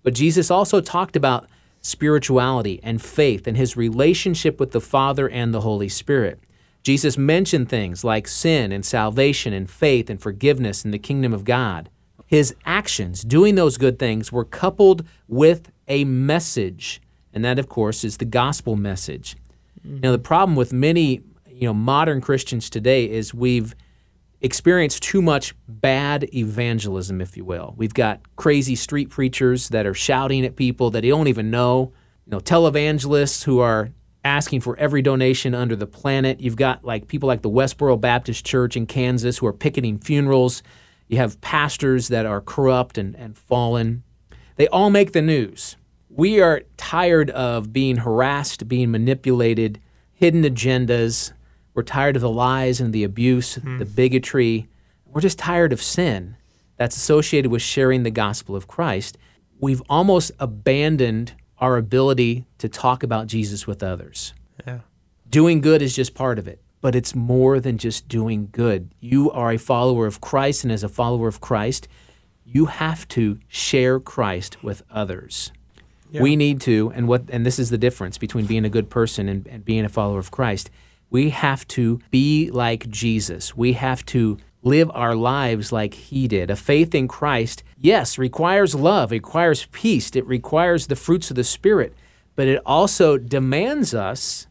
But 0.03 0.15
Jesus 0.15 0.51
also 0.51 0.81
talked 0.81 1.17
about 1.17 1.49
spirituality 1.81 2.81
and 2.83 3.01
faith 3.01 3.47
and 3.47 3.57
his 3.57 3.77
relationship 3.77 4.59
with 4.59 4.73
the 4.73 4.81
Father 4.81 5.29
and 5.29 5.55
the 5.55 5.61
Holy 5.61 5.89
Spirit. 5.89 6.41
Jesus 6.83 7.19
mentioned 7.19 7.69
things 7.69 8.05
like 8.05 8.29
sin 8.29 8.73
and 8.73 8.85
salvation 8.85 9.53
and 9.53 9.69
faith 9.69 10.11
and 10.11 10.21
forgiveness 10.21 10.85
in 10.85 10.91
the 10.91 10.99
kingdom 10.99 11.33
of 11.33 11.45
God. 11.45 11.91
His 12.27 12.55
actions, 12.65 13.23
doing 13.23 13.55
those 13.55 13.79
good 13.79 13.99
things, 13.99 14.31
were 14.31 14.45
coupled 14.45 15.07
with 15.29 15.71
a 15.89 16.05
message, 16.05 17.01
and 17.33 17.45
that, 17.45 17.59
of 17.59 17.69
course, 17.69 18.05
is 18.05 18.17
the 18.17 18.25
gospel 18.25 18.77
message. 18.77 19.37
Mm-hmm. 19.87 20.01
Now, 20.01 20.13
the 20.13 20.19
problem 20.19 20.57
with 20.57 20.73
many 20.73 21.23
you 21.57 21.67
know 21.67 21.75
modern 21.75 22.21
Christians 22.21 22.69
today 22.69 23.09
is 23.11 23.33
we've 23.33 23.75
experienced 24.43 25.03
too 25.03 25.23
much 25.23 25.55
bad 25.67 26.29
evangelism, 26.35 27.21
if 27.21 27.37
you 27.37 27.45
will. 27.45 27.75
We've 27.77 27.95
got 27.95 28.21
crazy 28.37 28.77
street 28.77 29.09
preachers 29.09 29.71
that 29.71 29.87
are 29.87 29.95
shouting 29.95 30.45
at 30.45 30.57
people 30.57 30.91
that 30.91 31.01
they 31.01 31.09
don't 31.09 31.29
even 31.29 31.51
know. 31.51 31.93
You 32.27 32.33
know, 32.33 32.41
televangelists 32.41 33.45
who 33.45 33.61
are 33.61 33.91
asking 34.23 34.61
for 34.61 34.77
every 34.79 35.01
donation 35.01 35.55
under 35.55 35.77
the 35.77 35.87
planet. 35.87 36.41
You've 36.41 36.57
got 36.57 36.85
like 36.85 37.09
people 37.09 37.27
like 37.27 37.43
the 37.43 37.51
Westboro 37.51 37.99
Baptist 37.99 38.45
Church 38.45 38.77
in 38.77 38.85
Kansas 38.85 39.39
who 39.39 39.47
are 39.47 39.53
picketing 39.53 39.99
funerals. 39.99 40.63
You 41.09 41.17
have 41.19 41.41
pastors 41.41 42.09
that 42.09 42.27
are 42.27 42.41
corrupt 42.41 42.99
and, 42.99 43.15
and 43.17 43.39
fallen. 43.39 44.03
They 44.57 44.69
all 44.69 44.91
make 44.91 45.13
the 45.13 45.23
news. 45.23 45.77
We 46.11 46.41
are 46.41 46.63
tired 46.77 47.31
of 47.31 47.73
being 47.73 47.99
harassed, 47.99 48.69
being 48.69 48.91
manipulated, 48.91 49.81
hidden 50.13 50.43
agendas, 50.43 51.33
we're 51.77 51.83
tired 51.83 52.17
of 52.17 52.23
the 52.23 52.31
lies 52.31 52.81
and 52.81 52.93
the 52.93 53.05
abuse, 53.05 53.59
mm. 53.59 53.79
the 53.79 53.85
bigotry. 53.85 54.67
We're 55.05 55.21
just 55.21 55.39
tired 55.39 55.75
of 55.75 55.83
sin 55.83 56.37
that's 56.79 56.97
associated 56.97 57.51
with 57.51 57.61
sharing 57.61 58.03
the 58.03 58.11
gospel 58.11 58.57
of 58.57 58.67
Christ. 58.67 59.19
We've 59.61 59.83
almost 59.89 60.33
abandoned 60.41 61.35
our 61.59 61.77
ability 61.77 62.47
to 62.59 62.69
talk 62.71 63.03
about 63.03 63.27
Jesus 63.27 63.67
with 63.67 63.83
others. 63.83 64.33
Yeah. 64.67 64.81
Doing 65.29 65.61
good 65.61 65.83
is 65.83 65.95
just 65.95 66.15
part 66.15 66.39
of 66.39 66.49
it, 66.49 66.63
but 66.81 66.95
it's 66.95 67.15
more 67.15 67.61
than 67.61 67.77
just 67.77 68.09
doing 68.09 68.49
good. 68.53 68.91
You 68.99 69.31
are 69.31 69.53
a 69.53 69.59
follower 69.59 70.07
of 70.07 70.23
Christ, 70.23 70.65
and 70.65 70.73
as 70.73 70.83
a 70.83 70.89
follower 70.89 71.29
of 71.29 71.43
Christ, 71.43 71.89
you 72.47 72.67
have 72.67 73.07
to 73.09 73.39
share 73.49 74.01
Christ 74.01 74.63
with 74.63 74.83
others. 74.91 75.53
Yeah. 76.11 76.23
We 76.23 76.37
need 76.37 76.63
to, 76.63 76.91
and 76.95 77.07
what 77.07 77.25
and 77.29 77.45
this 77.45 77.59
is 77.59 77.69
the 77.69 77.79
difference 77.79 78.17
between 78.17 78.47
being 78.47 78.65
a 78.65 78.71
good 78.71 78.89
person 78.89 79.29
and, 79.29 79.47
and 79.47 79.65
being 79.65 79.85
a 79.85 79.91
follower 79.91 80.19
of 80.19 80.31
Christ 80.31 80.71
we 81.11 81.31
have 81.31 81.67
to 81.69 82.01
be 82.11 82.51
like 82.51 82.89
Jesus. 82.91 83.57
We 83.57 83.75
have 83.75 84.05
to 84.07 84.39
live 84.63 84.91
our 84.95 85.15
lives 85.15 85.71
like 85.71 85.95
he 85.95 86.27
did. 86.27 86.51
A 86.51 86.57
faith 86.57 86.95
in 86.95 87.07
Christ, 87.07 87.63
yes, 87.79 88.19
requires 88.19 88.75
love, 88.75 89.13
it 89.13 89.17
requires 89.17 89.67
peace, 89.67 90.15
it 90.17 90.27
requires 90.27 90.89
the 90.89 90.97
fruits 90.97 91.31
of 91.31 91.37
the 91.37 91.45
Spirit, 91.45 91.95
but 92.35 92.49
it 92.49 92.61
also 92.67 93.17
demands 93.17 93.95
us 93.95 94.47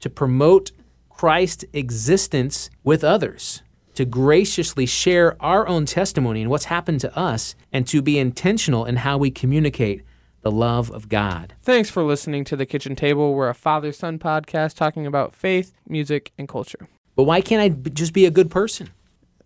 to 0.00 0.10
promote 0.10 0.72
Christ's 1.08 1.64
existence 1.72 2.70
with 2.82 3.04
others, 3.04 3.62
to 3.94 4.04
graciously 4.04 4.86
share 4.86 5.36
our 5.40 5.68
own 5.68 5.86
testimony 5.86 6.42
and 6.42 6.50
what's 6.50 6.64
happened 6.64 7.00
to 7.00 7.16
us, 7.16 7.54
and 7.72 7.86
to 7.86 8.02
be 8.02 8.18
intentional 8.18 8.84
in 8.84 8.96
how 8.96 9.18
we 9.18 9.30
communicate 9.30 10.02
the 10.42 10.50
love 10.50 10.90
of 10.90 11.08
God. 11.08 11.54
Thanks 11.62 11.90
for 11.90 12.02
listening 12.02 12.44
to 12.44 12.56
The 12.56 12.66
Kitchen 12.66 12.96
Table. 12.96 13.34
We're 13.34 13.48
a 13.48 13.54
father 13.54 13.92
son 13.92 14.18
podcast 14.18 14.74
talking 14.74 15.06
about 15.06 15.34
faith, 15.34 15.74
music, 15.88 16.32
and 16.38 16.48
culture. 16.48 16.88
But 17.16 17.24
why 17.24 17.40
can't 17.40 17.60
I 17.60 17.68
b- 17.68 17.90
just 17.90 18.12
be 18.12 18.26
a 18.26 18.30
good 18.30 18.50
person? 18.50 18.90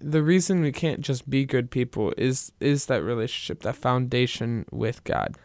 The 0.01 0.23
reason 0.23 0.61
we 0.61 0.73
can't 0.73 1.01
just 1.01 1.29
be 1.29 1.45
good 1.45 1.71
people 1.71 2.13
is 2.17 2.53
is 2.61 2.87
that 2.87 3.03
relationship, 3.03 3.63
that 3.63 3.77
foundation 3.77 4.67
with 4.71 5.03
God. 5.05 5.37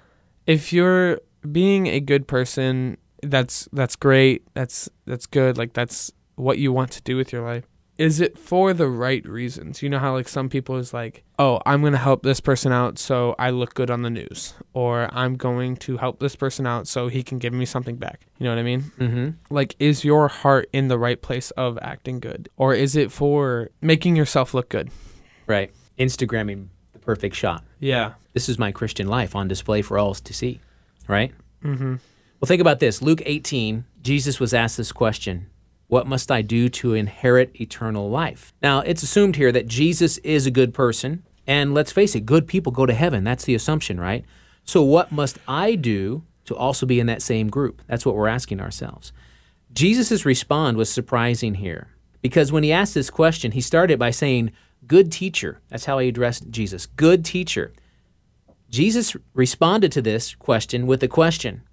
If 0.45 0.73
you're 0.73 1.21
being 1.49 1.87
a 1.87 1.99
good 1.99 2.27
person, 2.27 2.97
that's 3.23 3.69
that's 3.71 3.95
great. 3.95 4.45
That's 4.53 4.89
that's 5.05 5.25
good. 5.25 5.57
Like 5.57 5.73
that's 5.73 6.11
what 6.35 6.57
you 6.57 6.71
want 6.73 6.91
to 6.91 7.01
do 7.01 7.15
with 7.15 7.31
your 7.31 7.43
life 7.43 7.65
is 7.99 8.21
it 8.21 8.37
for 8.37 8.73
the 8.73 8.87
right 8.87 9.23
reasons? 9.27 9.83
You 9.83 9.89
know 9.89 9.99
how 9.99 10.13
like 10.13 10.29
some 10.29 10.47
people 10.47 10.77
is 10.77 10.93
like, 10.93 11.23
"Oh, 11.37 11.61
I'm 11.65 11.81
going 11.81 11.91
to 11.91 11.99
help 11.99 12.23
this 12.23 12.39
person 12.39 12.71
out 12.71 12.97
so 12.97 13.35
I 13.37 13.49
look 13.49 13.73
good 13.73 13.91
on 13.91 14.03
the 14.03 14.09
news," 14.09 14.53
or 14.73 15.09
"I'm 15.13 15.35
going 15.35 15.75
to 15.77 15.97
help 15.97 16.19
this 16.19 16.35
person 16.35 16.65
out 16.65 16.87
so 16.87 17.09
he 17.09 17.21
can 17.21 17.39
give 17.39 17.53
me 17.53 17.65
something 17.65 17.97
back." 17.97 18.25
You 18.37 18.45
know 18.45 18.51
what 18.51 18.59
I 18.59 18.63
mean? 18.63 18.81
Mm-hmm. 18.97 19.53
Like, 19.53 19.75
is 19.79 20.05
your 20.05 20.29
heart 20.29 20.69
in 20.71 20.87
the 20.87 20.97
right 20.97 21.21
place 21.21 21.51
of 21.51 21.77
acting 21.81 22.21
good, 22.21 22.47
or 22.55 22.73
is 22.73 22.95
it 22.95 23.11
for 23.11 23.69
making 23.81 24.15
yourself 24.15 24.53
look 24.53 24.69
good? 24.69 24.89
Right. 25.45 25.71
Instagramming 25.99 26.67
the 26.93 26.99
perfect 26.99 27.35
shot. 27.35 27.65
Yeah. 27.79 28.13
This 28.33 28.47
is 28.47 28.57
my 28.57 28.71
Christian 28.71 29.09
life 29.09 29.35
on 29.35 29.49
display 29.49 29.81
for 29.81 29.99
all 29.99 30.13
to 30.13 30.33
see. 30.33 30.61
Right. 31.05 31.33
Mm-hmm. 31.65 31.95
Well, 32.39 32.47
think 32.47 32.61
about 32.61 32.79
this. 32.79 33.01
Luke 33.01 33.21
18. 33.25 33.83
Jesus 34.01 34.39
was 34.39 34.53
asked 34.53 34.77
this 34.77 34.93
question 34.93 35.47
what 35.89 36.07
must 36.07 36.31
I 36.31 36.43
do 36.43 36.69
to 36.69 36.93
inherit 36.93 37.59
eternal 37.59 38.09
life? 38.09 38.53
Now, 38.61 38.79
it's 38.79 39.03
assumed 39.03 39.35
here 39.35 39.51
that 39.51 39.67
Jesus 39.67 40.19
is 40.19 40.45
a 40.45 40.51
good 40.51 40.73
person. 40.73 41.23
And 41.47 41.73
let's 41.73 41.91
face 41.91 42.13
it, 42.13 42.27
good 42.27 42.47
people 42.47 42.71
go 42.71 42.85
to 42.85 42.93
heaven. 42.93 43.23
That's 43.23 43.43
the 43.43 43.55
assumption, 43.55 43.99
right? 43.99 44.23
So, 44.63 44.83
what 44.83 45.11
must 45.11 45.39
I 45.47 45.73
do 45.73 46.23
to 46.45 46.55
also 46.55 46.85
be 46.85 46.99
in 46.99 47.07
that 47.07 47.23
same 47.23 47.49
group? 47.49 47.81
That's 47.87 48.05
what 48.05 48.15
we're 48.15 48.27
asking 48.27 48.61
ourselves. 48.61 49.11
Jesus' 49.73 50.25
response 50.25 50.77
was 50.77 50.91
surprising 50.91 51.55
here 51.55 51.87
because 52.21 52.51
when 52.51 52.63
he 52.63 52.71
asked 52.71 52.93
this 52.93 53.09
question, 53.09 53.51
he 53.51 53.61
started 53.61 53.97
by 53.97 54.11
saying, 54.11 54.51
Good 54.85 55.11
teacher. 55.11 55.59
That's 55.69 55.85
how 55.85 55.97
he 55.97 56.07
addressed 56.07 56.51
Jesus. 56.51 56.85
Good 56.85 57.25
teacher. 57.25 57.73
Jesus 58.69 59.15
responded 59.33 59.91
to 59.93 60.03
this 60.03 60.35
question 60.35 60.85
with 60.85 61.01
a 61.01 61.07
question 61.07 61.63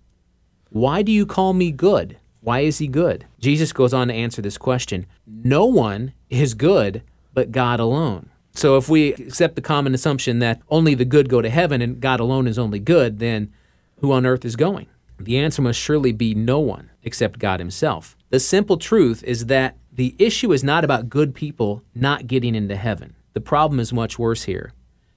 Why 0.70 1.02
do 1.02 1.12
you 1.12 1.26
call 1.26 1.52
me 1.52 1.70
good? 1.70 2.16
Why 2.46 2.60
is 2.60 2.78
he 2.78 2.86
good? 2.86 3.26
Jesus 3.40 3.72
goes 3.72 3.92
on 3.92 4.06
to 4.06 4.14
answer 4.14 4.40
this 4.40 4.56
question 4.56 5.06
No 5.26 5.64
one 5.64 6.12
is 6.30 6.54
good 6.54 7.02
but 7.34 7.50
God 7.50 7.80
alone. 7.80 8.30
So 8.52 8.76
if 8.76 8.88
we 8.88 9.14
accept 9.14 9.56
the 9.56 9.60
common 9.60 9.94
assumption 9.94 10.38
that 10.38 10.62
only 10.68 10.94
the 10.94 11.04
good 11.04 11.28
go 11.28 11.42
to 11.42 11.50
heaven 11.50 11.82
and 11.82 12.00
God 12.00 12.20
alone 12.20 12.46
is 12.46 12.56
only 12.56 12.78
good, 12.78 13.18
then 13.18 13.52
who 13.96 14.12
on 14.12 14.24
earth 14.24 14.44
is 14.44 14.54
going? 14.54 14.86
The 15.18 15.38
answer 15.38 15.60
must 15.60 15.80
surely 15.80 16.12
be 16.12 16.36
no 16.36 16.60
one 16.60 16.90
except 17.02 17.40
God 17.40 17.58
Himself. 17.58 18.16
The 18.30 18.38
simple 18.38 18.76
truth 18.76 19.24
is 19.24 19.46
that 19.46 19.76
the 19.92 20.14
issue 20.16 20.52
is 20.52 20.62
not 20.62 20.84
about 20.84 21.08
good 21.08 21.34
people 21.34 21.82
not 21.96 22.28
getting 22.28 22.54
into 22.54 22.76
heaven. 22.76 23.16
The 23.32 23.40
problem 23.40 23.80
is 23.80 23.92
much 23.92 24.20
worse 24.20 24.44
here. 24.44 24.72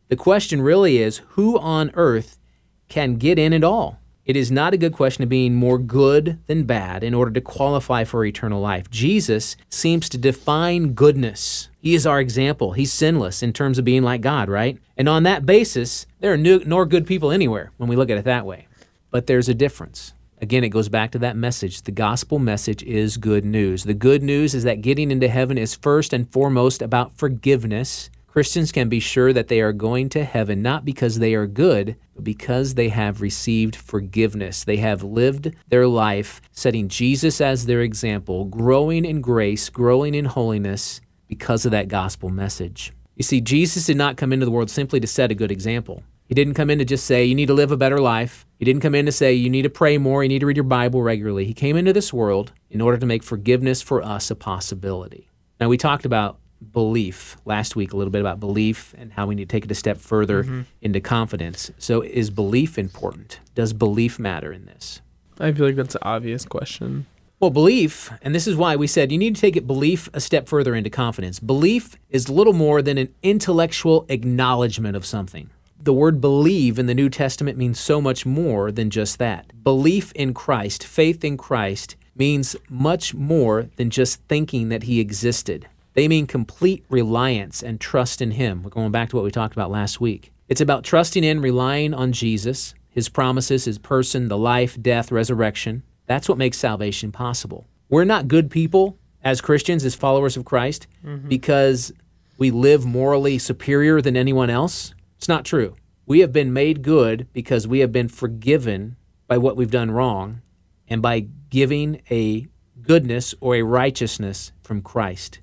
The 0.07 0.15
question 0.15 0.63
really 0.63 0.97
is 0.97 1.21
who 1.29 1.59
on 1.59 1.91
earth 1.93 2.39
can 2.87 3.17
get 3.17 3.37
in 3.37 3.53
at 3.53 3.63
all? 3.63 3.98
It 4.29 4.37
is 4.37 4.51
not 4.51 4.75
a 4.75 4.77
good 4.77 4.93
question 4.93 5.23
of 5.23 5.29
being 5.29 5.55
more 5.55 5.79
good 5.79 6.37
than 6.45 6.65
bad 6.65 7.03
in 7.03 7.15
order 7.15 7.31
to 7.31 7.41
qualify 7.41 8.03
for 8.03 8.23
eternal 8.23 8.61
life. 8.61 8.87
Jesus 8.91 9.57
seems 9.69 10.07
to 10.07 10.19
define 10.19 10.93
goodness. 10.93 11.69
He 11.79 11.95
is 11.95 12.05
our 12.05 12.19
example. 12.19 12.73
He's 12.73 12.93
sinless 12.93 13.41
in 13.41 13.53
terms 13.53 13.79
of 13.79 13.85
being 13.85 14.03
like 14.03 14.21
God, 14.21 14.47
right? 14.47 14.77
And 14.95 15.09
on 15.09 15.23
that 15.23 15.47
basis, 15.47 16.05
there 16.19 16.31
are 16.31 16.37
no, 16.37 16.61
nor 16.63 16.85
good 16.85 17.07
people 17.07 17.31
anywhere 17.31 17.71
when 17.77 17.89
we 17.89 17.95
look 17.95 18.11
at 18.11 18.19
it 18.19 18.25
that 18.25 18.45
way. 18.45 18.67
But 19.09 19.25
there's 19.25 19.49
a 19.49 19.55
difference. 19.55 20.13
Again, 20.39 20.63
it 20.63 20.69
goes 20.69 20.89
back 20.89 21.09
to 21.13 21.19
that 21.19 21.35
message. 21.35 21.81
The 21.81 21.91
gospel 21.91 22.37
message 22.37 22.83
is 22.83 23.17
good 23.17 23.43
news. 23.43 23.83
The 23.83 23.95
good 23.95 24.21
news 24.21 24.53
is 24.53 24.63
that 24.63 24.83
getting 24.83 25.09
into 25.09 25.27
heaven 25.27 25.57
is 25.57 25.73
first 25.73 26.13
and 26.13 26.31
foremost 26.31 26.83
about 26.83 27.17
forgiveness 27.17 28.11
Christians 28.39 28.71
can 28.71 28.87
be 28.87 29.01
sure 29.01 29.33
that 29.33 29.49
they 29.49 29.59
are 29.59 29.73
going 29.73 30.07
to 30.07 30.23
heaven 30.23 30.61
not 30.61 30.85
because 30.85 31.19
they 31.19 31.33
are 31.33 31.45
good, 31.45 31.97
but 32.15 32.23
because 32.23 32.75
they 32.75 32.87
have 32.87 33.19
received 33.19 33.75
forgiveness. 33.75 34.63
They 34.63 34.77
have 34.77 35.03
lived 35.03 35.53
their 35.67 35.87
life 35.87 36.39
setting 36.53 36.87
Jesus 36.87 37.41
as 37.41 37.65
their 37.65 37.81
example, 37.81 38.45
growing 38.45 39.03
in 39.03 39.19
grace, 39.19 39.67
growing 39.67 40.15
in 40.15 40.23
holiness 40.23 41.01
because 41.27 41.65
of 41.65 41.71
that 41.71 41.89
gospel 41.89 42.29
message. 42.29 42.93
You 43.17 43.23
see, 43.23 43.41
Jesus 43.41 43.85
did 43.85 43.97
not 43.97 44.15
come 44.15 44.31
into 44.31 44.45
the 44.45 44.53
world 44.53 44.69
simply 44.69 45.01
to 45.01 45.07
set 45.07 45.31
a 45.31 45.35
good 45.35 45.51
example. 45.51 46.01
He 46.23 46.33
didn't 46.33 46.53
come 46.53 46.69
in 46.69 46.79
to 46.79 46.85
just 46.85 47.05
say, 47.05 47.25
you 47.25 47.35
need 47.35 47.47
to 47.47 47.53
live 47.53 47.73
a 47.73 47.75
better 47.75 47.99
life. 47.99 48.45
He 48.57 48.63
didn't 48.63 48.83
come 48.83 48.95
in 48.95 49.05
to 49.05 49.11
say, 49.11 49.33
you 49.33 49.49
need 49.49 49.63
to 49.63 49.69
pray 49.69 49.97
more, 49.97 50.23
you 50.23 50.29
need 50.29 50.39
to 50.39 50.45
read 50.45 50.55
your 50.55 50.63
Bible 50.63 51.01
regularly. 51.01 51.43
He 51.43 51.53
came 51.53 51.75
into 51.75 51.91
this 51.91 52.13
world 52.13 52.53
in 52.69 52.79
order 52.79 52.97
to 52.99 53.05
make 53.05 53.21
forgiveness 53.21 53.81
for 53.81 54.01
us 54.01 54.31
a 54.31 54.35
possibility. 54.35 55.29
Now, 55.59 55.67
we 55.67 55.75
talked 55.75 56.05
about 56.05 56.39
belief 56.71 57.37
last 57.45 57.75
week, 57.75 57.93
a 57.93 57.97
little 57.97 58.11
bit 58.11 58.21
about 58.21 58.39
belief 58.39 58.93
and 58.97 59.11
how 59.13 59.25
we 59.27 59.35
need 59.35 59.49
to 59.49 59.53
take 59.53 59.65
it 59.65 59.71
a 59.71 59.75
step 59.75 59.97
further 59.97 60.43
Mm-hmm. 60.43 60.61
into 60.81 60.99
confidence. 60.99 61.71
So, 61.77 62.01
is 62.01 62.29
belief 62.29 62.77
important? 62.77 63.39
Does 63.55 63.73
belief 63.73 64.19
matter 64.19 64.51
in 64.53 64.65
this? 64.65 65.01
I 65.39 65.51
feel 65.51 65.65
like 65.67 65.75
that's 65.75 65.95
an 65.95 66.01
obvious 66.03 66.45
question. 66.45 67.05
Well, 67.39 67.49
belief, 67.51 68.11
and 68.21 68.35
this 68.35 68.47
is 68.47 68.57
why 68.57 68.75
we 68.75 68.87
said 68.87 69.11
you 69.11 69.17
need 69.17 69.35
to 69.35 69.41
take 69.41 69.55
it 69.55 69.65
belief 69.65 70.09
a 70.13 70.19
step 70.19 70.47
further 70.49 70.75
into 70.75 70.89
confidence. 70.89 71.39
Belief 71.39 71.95
is 72.09 72.27
little 72.29 72.51
more 72.53 72.81
than 72.81 72.97
an 72.97 73.13
intellectual 73.23 74.05
acknowledgement 74.09 74.97
of 74.97 75.05
something. 75.05 75.49
The 75.81 75.93
word 75.93 76.19
believe 76.19 76.77
in 76.77 76.87
the 76.87 76.93
New 76.93 77.07
Testament 77.09 77.57
means 77.57 77.79
so 77.79 78.01
much 78.01 78.25
more 78.25 78.69
than 78.69 78.89
just 78.89 79.17
that. 79.19 79.63
Belief 79.63 80.11
in 80.11 80.33
Christ, 80.33 80.83
faith 80.83 81.23
in 81.23 81.37
Christ, 81.37 81.95
means 82.17 82.57
much 82.69 83.13
more 83.13 83.69
than 83.77 83.89
just 83.89 84.21
thinking 84.27 84.67
that 84.67 84.83
he 84.83 84.99
existed. 84.99 85.69
They 85.99 86.07
mean 86.07 86.27
complete 86.27 86.85
reliance 86.87 87.61
and 87.61 87.77
trust 87.77 88.21
in 88.21 88.31
him. 88.31 88.63
We're 88.63 88.69
going 88.69 88.93
back 88.93 89.09
to 89.09 89.17
what 89.17 89.25
we 89.25 89.31
talked 89.31 89.51
about 89.51 89.69
last 89.69 89.99
week. 89.99 90.31
It's 90.47 90.61
about 90.61 90.85
trusting 90.85 91.25
in, 91.25 91.41
relying 91.41 91.93
on 91.93 92.13
Jesus, 92.13 92.73
his 92.89 93.09
promises, 93.09 93.65
his 93.65 93.77
person, 93.77 94.29
the 94.29 94.37
life, 94.37 94.81
death, 94.81 95.11
resurrection. 95.11 95.83
That's 96.05 96.29
what 96.29 96.37
makes 96.37 96.57
salvation 96.57 97.11
possible. 97.11 97.67
We're 97.89 98.05
not 98.05 98.29
good 98.29 98.49
people 98.49 98.97
as 99.25 99.41
Christians, 99.41 99.83
as 99.83 99.93
followers 99.93 100.37
of 100.37 100.45
Christ, 100.45 100.87
mm-hmm. 101.05 101.27
because 101.27 101.91
we 102.37 102.49
live 102.49 102.85
morally 102.85 103.37
superior 103.37 104.01
than 104.01 104.15
anyone 104.15 104.49
else. 104.49 104.93
It's 105.17 105.27
not 105.27 105.43
true. 105.43 105.75
We 106.05 106.21
have 106.21 106.31
been 106.31 106.53
made 106.53 106.81
good 106.81 107.27
because 107.33 107.67
we 107.67 107.79
have 107.79 107.91
been 107.91 108.07
forgiven 108.07 108.95
by 109.27 109.37
what 109.37 109.57
we've 109.57 109.69
done 109.69 109.91
wrong 109.91 110.43
and 110.87 111.01
by 111.01 111.27
giving 111.49 112.01
a 112.09 112.47
goodness 112.83 113.35
or 113.41 113.55
a 113.55 113.63
righteousness 113.63 114.53
from 114.63 114.81
Christ. 114.81 115.39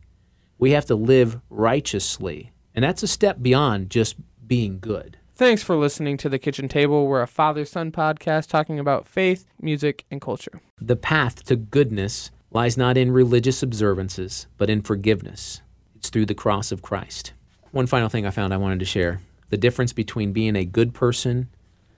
We 0.58 0.70
have 0.72 0.86
to 0.86 0.94
live 0.94 1.40
righteously. 1.50 2.52
And 2.74 2.82
that's 2.82 3.02
a 3.02 3.08
step 3.08 3.42
beyond 3.42 3.90
just 3.90 4.16
being 4.46 4.78
good. 4.78 5.18
Thanks 5.34 5.62
for 5.62 5.76
listening 5.76 6.16
to 6.18 6.28
The 6.28 6.38
Kitchen 6.38 6.66
Table. 6.66 7.06
We're 7.06 7.20
a 7.20 7.26
father 7.26 7.64
son 7.66 7.92
podcast 7.92 8.48
talking 8.48 8.78
about 8.78 9.06
faith, 9.06 9.46
music, 9.60 10.04
and 10.10 10.20
culture. 10.20 10.62
The 10.80 10.96
path 10.96 11.44
to 11.44 11.56
goodness 11.56 12.30
lies 12.50 12.78
not 12.78 12.96
in 12.96 13.12
religious 13.12 13.62
observances, 13.62 14.46
but 14.56 14.70
in 14.70 14.80
forgiveness. 14.80 15.60
It's 15.94 16.08
through 16.08 16.26
the 16.26 16.34
cross 16.34 16.72
of 16.72 16.80
Christ. 16.80 17.34
One 17.70 17.86
final 17.86 18.08
thing 18.08 18.24
I 18.24 18.30
found 18.30 18.54
I 18.54 18.58
wanted 18.58 18.78
to 18.78 18.86
share 18.86 19.20
the 19.50 19.58
difference 19.58 19.92
between 19.92 20.32
being 20.32 20.56
a 20.56 20.64
good 20.64 20.94
person 20.94 21.48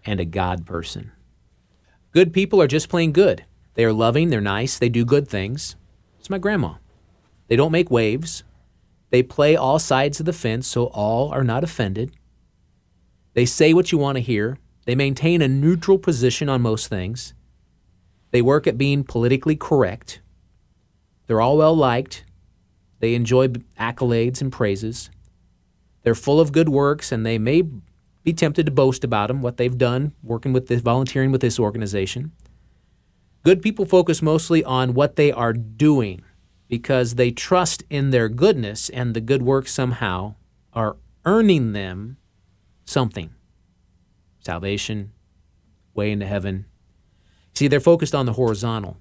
and 0.05 0.19
a 0.19 0.25
God 0.25 0.67
person. 0.67 1.12
Good 2.12 2.33
people 2.33 2.61
are 2.61 2.67
just 2.67 2.88
plain 2.88 3.12
good. 3.12 3.45
They 3.75 3.85
are 3.85 3.93
loving, 3.93 4.31
they're 4.31 4.41
nice, 4.41 4.79
they 4.79 4.88
do 4.88 5.05
good 5.05 5.29
things. 5.29 5.77
It's 6.19 6.31
my 6.31 6.38
grandma. 6.38 6.75
They 7.47 7.57
don't 7.57 7.73
make 7.73 7.91
waves. 7.91 8.43
They 9.11 9.23
play 9.23 9.57
all 9.57 9.79
sides 9.79 10.21
of 10.21 10.27
the 10.27 10.33
fence 10.33 10.67
so 10.67 10.87
all 10.87 11.31
are 11.31 11.45
not 11.45 11.65
offended. 11.65 12.15
They 13.35 13.47
say 13.47 13.73
what 13.73 13.93
you 13.93 13.99
want 13.99 14.17
to 14.17 14.23
hear. 14.23 14.59
They 14.85 14.95
maintain 14.95 15.43
a 15.43 15.49
neutral 15.49 15.99
position 15.99 16.49
on 16.49 16.62
most 16.62 16.88
things. 16.88 17.35
They 18.31 18.43
work 18.43 18.67
at 18.67 18.79
being 18.79 19.05
politically 19.05 19.57
correct. 19.57 20.21
They're 21.27 21.41
all 21.41 21.57
well 21.57 21.77
liked. 21.77 22.25
They 23.00 23.15
enjoy 23.15 23.49
accolades 23.79 24.41
and 24.41 24.53
praises. 24.53 25.11
They're 26.03 26.15
full 26.15 26.41
of 26.41 26.53
good 26.53 26.69
works, 26.69 27.12
and 27.12 27.25
they 27.25 27.38
may 27.38 27.62
be 28.25 28.33
tempted 28.33 28.67
to 28.67 28.73
boast 28.73 29.05
about 29.05 29.29
them, 29.29 29.41
what 29.41 29.57
they've 29.57 29.77
done 29.77 30.12
working 30.23 30.53
with 30.53 30.67
this, 30.69 30.81
volunteering 30.81 31.31
with 31.31 31.41
this 31.41 31.59
organization. 31.59 32.33
Good 33.44 33.62
people 33.62 33.85
focus 33.85 34.21
mostly 34.21 34.64
on 34.64 34.94
what 34.94 35.16
they 35.16 35.33
are 35.33 35.53
doing 35.53 36.23
because 36.68 37.14
they 37.14 37.31
trust 37.31 37.83
in 37.90 38.11
their 38.11 38.28
goodness, 38.28 38.88
and 38.90 39.14
the 39.14 39.20
good 39.20 39.42
works 39.42 39.72
somehow 39.72 40.35
are 40.72 40.96
earning 41.24 41.72
them 41.72 42.16
something 42.85 43.31
salvation, 44.40 45.12
way 45.92 46.11
into 46.11 46.24
heaven. 46.24 46.64
See, 47.54 47.68
they're 47.68 47.81
focused 47.81 48.14
on 48.14 48.24
the 48.24 48.33
horizontal, 48.33 48.96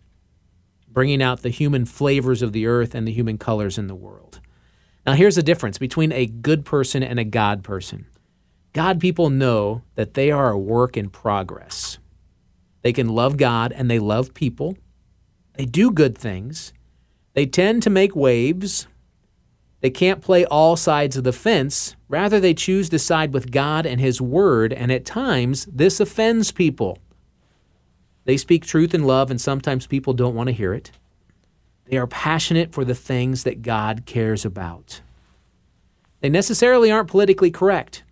bringing 0.90 1.22
out 1.22 1.42
the 1.42 1.50
human 1.50 1.86
flavors 1.86 2.42
of 2.42 2.52
the 2.52 2.68
earth 2.68 2.94
and 2.94 3.08
the 3.08 3.14
human 3.14 3.38
colors 3.38 3.78
in 3.78 3.88
the 3.88 3.96
world. 3.96 4.42
Now, 5.06 5.14
here's 5.14 5.36
the 5.36 5.44
difference 5.44 5.78
between 5.78 6.12
a 6.12 6.26
good 6.26 6.66
person 6.66 7.02
and 7.02 7.18
a 7.18 7.24
God 7.24 7.64
person. 7.64 8.08
God 8.74 9.00
people 9.00 9.30
know 9.30 9.84
that 9.96 10.16
they 10.16 10.32
are 10.32 10.52
a 10.52 10.58
work 10.58 10.98
in 10.98 11.10
progress. 11.10 11.98
They 12.82 12.92
can 12.92 13.08
love 13.08 13.38
God 13.38 13.72
and 13.72 13.90
they 13.90 14.00
love 14.00 14.34
people. 14.34 14.78
They 15.54 15.66
do 15.66 15.92
good 15.92 16.18
things. 16.18 16.74
They 17.38 17.46
tend 17.46 17.84
to 17.84 17.92
make 17.92 18.16
waves. 18.16 18.88
They 19.82 19.92
can't 19.92 20.24
play 20.24 20.44
all 20.46 20.76
sides 20.76 21.18
of 21.18 21.24
the 21.24 21.32
fence. 21.32 21.96
Rather, 22.10 22.40
they 22.40 22.56
choose 22.56 22.90
to 22.90 22.98
side 22.98 23.32
with 23.32 23.52
God 23.52 23.86
and 23.86 24.02
His 24.02 24.20
Word, 24.20 24.74
and 24.74 24.92
at 24.92 25.06
times 25.06 25.68
this 25.72 26.00
offends 26.00 26.52
people. 26.52 26.98
They 28.26 28.38
speak 28.38 28.66
truth 28.66 28.96
in 28.96 29.04
love, 29.04 29.30
and 29.30 29.40
sometimes 29.40 29.86
people 29.86 30.14
don't 30.14 30.34
want 30.34 30.48
to 30.48 30.52
hear 30.52 30.74
it. 30.74 30.90
They 31.86 31.98
are 31.98 32.08
passionate 32.08 32.74
for 32.74 32.84
the 32.84 32.96
things 32.96 33.44
that 33.44 33.62
God 33.62 34.08
cares 34.08 34.44
about. 34.44 35.02
They 36.22 36.30
necessarily 36.30 36.90
aren't 36.90 37.12
politically 37.12 37.52
correct. 37.52 38.04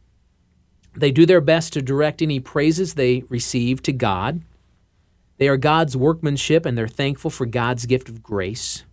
They 0.94 1.10
do 1.10 1.26
their 1.26 1.42
best 1.42 1.74
to 1.74 1.82
direct 1.82 2.22
any 2.22 2.40
praises 2.40 2.94
they 2.94 3.24
receive 3.30 3.82
to 3.82 3.92
God. 3.92 4.44
They 5.40 5.48
are 5.48 5.58
God's 5.58 5.98
workmanship, 5.98 6.64
and 6.64 6.78
they're 6.78 6.88
thankful 6.88 7.32
for 7.32 7.48
God's 7.48 7.88
gift 7.88 8.08
of 8.08 8.22
grace. 8.22 8.85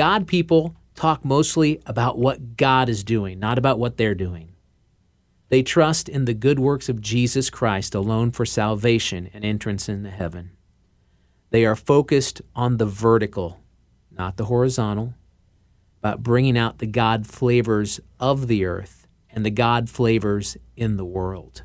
God 0.00 0.26
people 0.26 0.76
talk 0.94 1.26
mostly 1.26 1.82
about 1.84 2.16
what 2.16 2.56
God 2.56 2.88
is 2.88 3.04
doing, 3.04 3.38
not 3.38 3.58
about 3.58 3.78
what 3.78 3.98
they're 3.98 4.14
doing. 4.14 4.54
They 5.50 5.62
trust 5.62 6.08
in 6.08 6.24
the 6.24 6.32
good 6.32 6.58
works 6.58 6.88
of 6.88 7.02
Jesus 7.02 7.50
Christ 7.50 7.94
alone 7.94 8.30
for 8.30 8.46
salvation 8.46 9.28
and 9.34 9.44
entrance 9.44 9.90
into 9.90 10.08
heaven. 10.08 10.52
They 11.50 11.66
are 11.66 11.76
focused 11.76 12.40
on 12.56 12.78
the 12.78 12.86
vertical, 12.86 13.60
not 14.10 14.38
the 14.38 14.46
horizontal, 14.46 15.12
about 15.98 16.22
bringing 16.22 16.56
out 16.56 16.78
the 16.78 16.86
God 16.86 17.26
flavors 17.26 18.00
of 18.18 18.46
the 18.46 18.64
earth 18.64 19.06
and 19.28 19.44
the 19.44 19.50
God 19.50 19.90
flavors 19.90 20.56
in 20.78 20.96
the 20.96 21.04
world. 21.04 21.62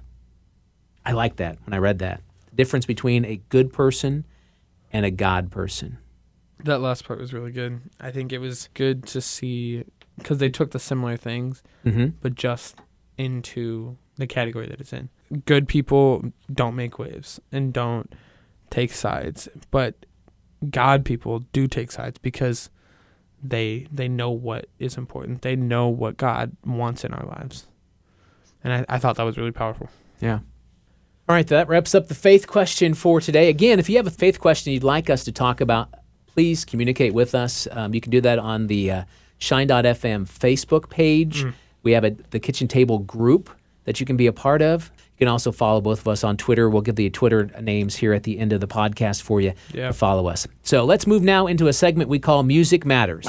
I 1.05 1.13
like 1.13 1.37
that 1.37 1.57
when 1.65 1.73
I 1.73 1.77
read 1.77 1.99
that. 1.99 2.21
The 2.49 2.57
difference 2.57 2.85
between 2.85 3.23
a 3.23 3.39
good 3.47 3.71
person 3.71 4.25
and 4.91 5.05
a 5.05 5.09
God 5.09 5.51
person. 5.51 5.99
That 6.65 6.79
last 6.81 7.05
part 7.07 7.19
was 7.19 7.31
really 7.33 7.51
good. 7.51 7.79
I 7.99 8.11
think 8.11 8.33
it 8.33 8.39
was 8.39 8.69
good 8.73 9.05
to 9.07 9.21
see 9.21 9.83
because 10.17 10.37
they 10.39 10.49
took 10.49 10.71
the 10.71 10.79
similar 10.79 11.17
things, 11.17 11.61
Mm-hmm. 11.85 12.07
but 12.21 12.35
just 12.35 12.75
into 13.17 13.97
the 14.17 14.27
category 14.27 14.67
that 14.67 14.79
it's 14.79 14.93
in. 14.93 15.09
Good 15.45 15.67
people 15.67 16.31
don't 16.51 16.75
make 16.75 16.97
waves 16.99 17.39
and 17.51 17.71
don't 17.73 18.13
take 18.69 18.91
sides, 18.93 19.47
but 19.71 20.05
God 20.69 21.05
people 21.05 21.39
do 21.53 21.67
take 21.67 21.91
sides 21.91 22.17
because 22.17 22.69
they 23.43 23.85
they 23.91 24.07
know 24.07 24.31
what 24.31 24.65
is 24.79 24.97
important. 24.97 25.41
They 25.43 25.55
know 25.55 25.87
what 25.87 26.17
God 26.17 26.55
wants 26.65 27.03
in 27.03 27.13
our 27.13 27.25
lives, 27.27 27.67
and 28.63 28.73
I, 28.73 28.85
I 28.95 28.97
thought 28.99 29.17
that 29.17 29.23
was 29.23 29.37
really 29.37 29.51
powerful. 29.51 29.89
Yeah. 30.19 30.39
All 31.27 31.35
right, 31.35 31.47
that 31.47 31.67
wraps 31.67 31.93
up 31.95 32.07
the 32.07 32.15
faith 32.15 32.47
question 32.47 32.93
for 32.93 33.19
today. 33.21 33.49
Again, 33.49 33.79
if 33.79 33.89
you 33.89 33.97
have 33.97 34.07
a 34.07 34.11
faith 34.11 34.39
question 34.39 34.73
you'd 34.73 34.83
like 34.83 35.09
us 35.09 35.23
to 35.25 35.31
talk 35.31 35.59
about, 35.61 35.89
please 36.35 36.65
communicate 36.65 37.13
with 37.13 37.33
us. 37.33 37.65
Um, 37.71 37.93
you 37.93 38.01
can 38.01 38.11
do 38.11 38.19
that 38.21 38.37
on 38.39 38.67
the 38.67 38.91
uh, 38.91 39.03
Shine.fm 39.37 40.27
Facebook 40.27 40.89
page. 40.89 41.45
We 41.83 41.93
have 41.93 42.03
a, 42.03 42.11
the 42.31 42.39
kitchen 42.39 42.67
table 42.67 42.99
group 42.99 43.49
that 43.85 43.99
you 44.01 44.05
can 44.05 44.17
be 44.17 44.27
a 44.27 44.33
part 44.33 44.61
of. 44.61 44.91
You 45.13 45.19
can 45.19 45.27
also 45.29 45.53
follow 45.53 45.79
both 45.79 45.99
of 46.01 46.07
us 46.09 46.25
on 46.25 46.35
Twitter. 46.35 46.69
We'll 46.69 46.81
give 46.81 46.95
the 46.95 47.09
Twitter 47.09 47.45
names 47.61 47.95
here 47.95 48.11
at 48.13 48.23
the 48.23 48.37
end 48.37 48.51
of 48.51 48.59
the 48.59 48.67
podcast 48.67 49.21
for 49.21 49.39
you 49.39 49.53
Yeah. 49.73 49.87
to 49.87 49.93
follow 49.93 50.27
us. 50.27 50.45
So 50.63 50.83
let's 50.83 51.07
move 51.07 51.23
now 51.23 51.47
into 51.47 51.67
a 51.67 51.73
segment 51.73 52.09
we 52.09 52.19
call 52.19 52.43
Music 52.43 52.85
Matters. 52.85 53.25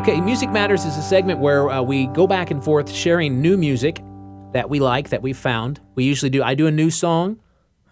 Okay, 0.00 0.20
Music 0.20 0.50
Matters 0.50 0.84
is 0.84 0.96
a 0.96 1.02
segment 1.02 1.40
where 1.40 1.68
uh, 1.70 1.82
we 1.82 2.06
go 2.08 2.28
back 2.28 2.52
and 2.52 2.62
forth 2.62 2.88
sharing 2.88 3.42
new 3.42 3.56
music 3.56 4.00
that 4.52 4.70
we 4.70 4.78
like, 4.78 5.08
that 5.08 5.22
we 5.22 5.32
found. 5.32 5.80
We 5.96 6.04
usually 6.04 6.30
do, 6.30 6.40
I 6.42 6.54
do 6.54 6.68
a 6.68 6.70
new 6.70 6.88
song, 6.90 7.40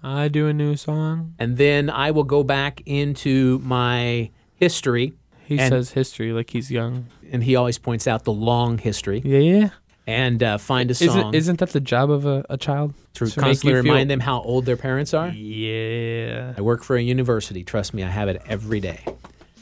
I 0.08 0.28
do 0.28 0.46
a 0.46 0.52
new 0.52 0.76
song. 0.76 1.34
and 1.38 1.56
then 1.56 1.90
I 1.90 2.10
will 2.12 2.24
go 2.24 2.44
back 2.44 2.80
into 2.86 3.58
my 3.64 4.30
history 4.54 5.14
He 5.44 5.58
And- 5.58 5.68
says 5.72 5.90
history 5.92 6.32
like 6.32 6.50
he's 6.50 6.70
young. 6.70 7.06
and 7.32 7.42
he 7.42 7.56
always 7.56 7.78
points 7.78 8.06
out 8.06 8.24
the 8.24 8.32
long 8.32 8.78
history 8.78 9.20
Yeah, 9.24 9.38
yeah. 9.38 9.68
and 10.06 10.42
uh, 10.42 10.58
find 10.58 10.90
a 10.90 10.92
Isn't 10.92 11.08
song 11.10 11.34
isn't 11.34 11.58
that 11.58 11.70
the 11.70 11.80
job 11.80 12.10
of 12.10 12.24
a, 12.26 12.44
a 12.50 12.56
child? 12.56 12.94
to 13.14 13.26
to 13.26 13.40
constantly 13.40 13.76
you 13.76 13.82
feel- 13.82 13.92
remind 13.92 14.10
them 14.10 14.20
how 14.20 14.40
old 14.42 14.64
their 14.66 14.76
parents 14.76 15.12
are. 15.14 15.28
Yeah. 15.30 16.52
I 16.56 16.60
work 16.60 16.84
for 16.84 16.96
a 16.96 17.02
university. 17.02 17.64
Trust 17.64 17.94
me, 17.94 18.02
I 18.04 18.08
have 18.08 18.28
it 18.28 18.42
every 18.46 18.78
day. 18.80 19.00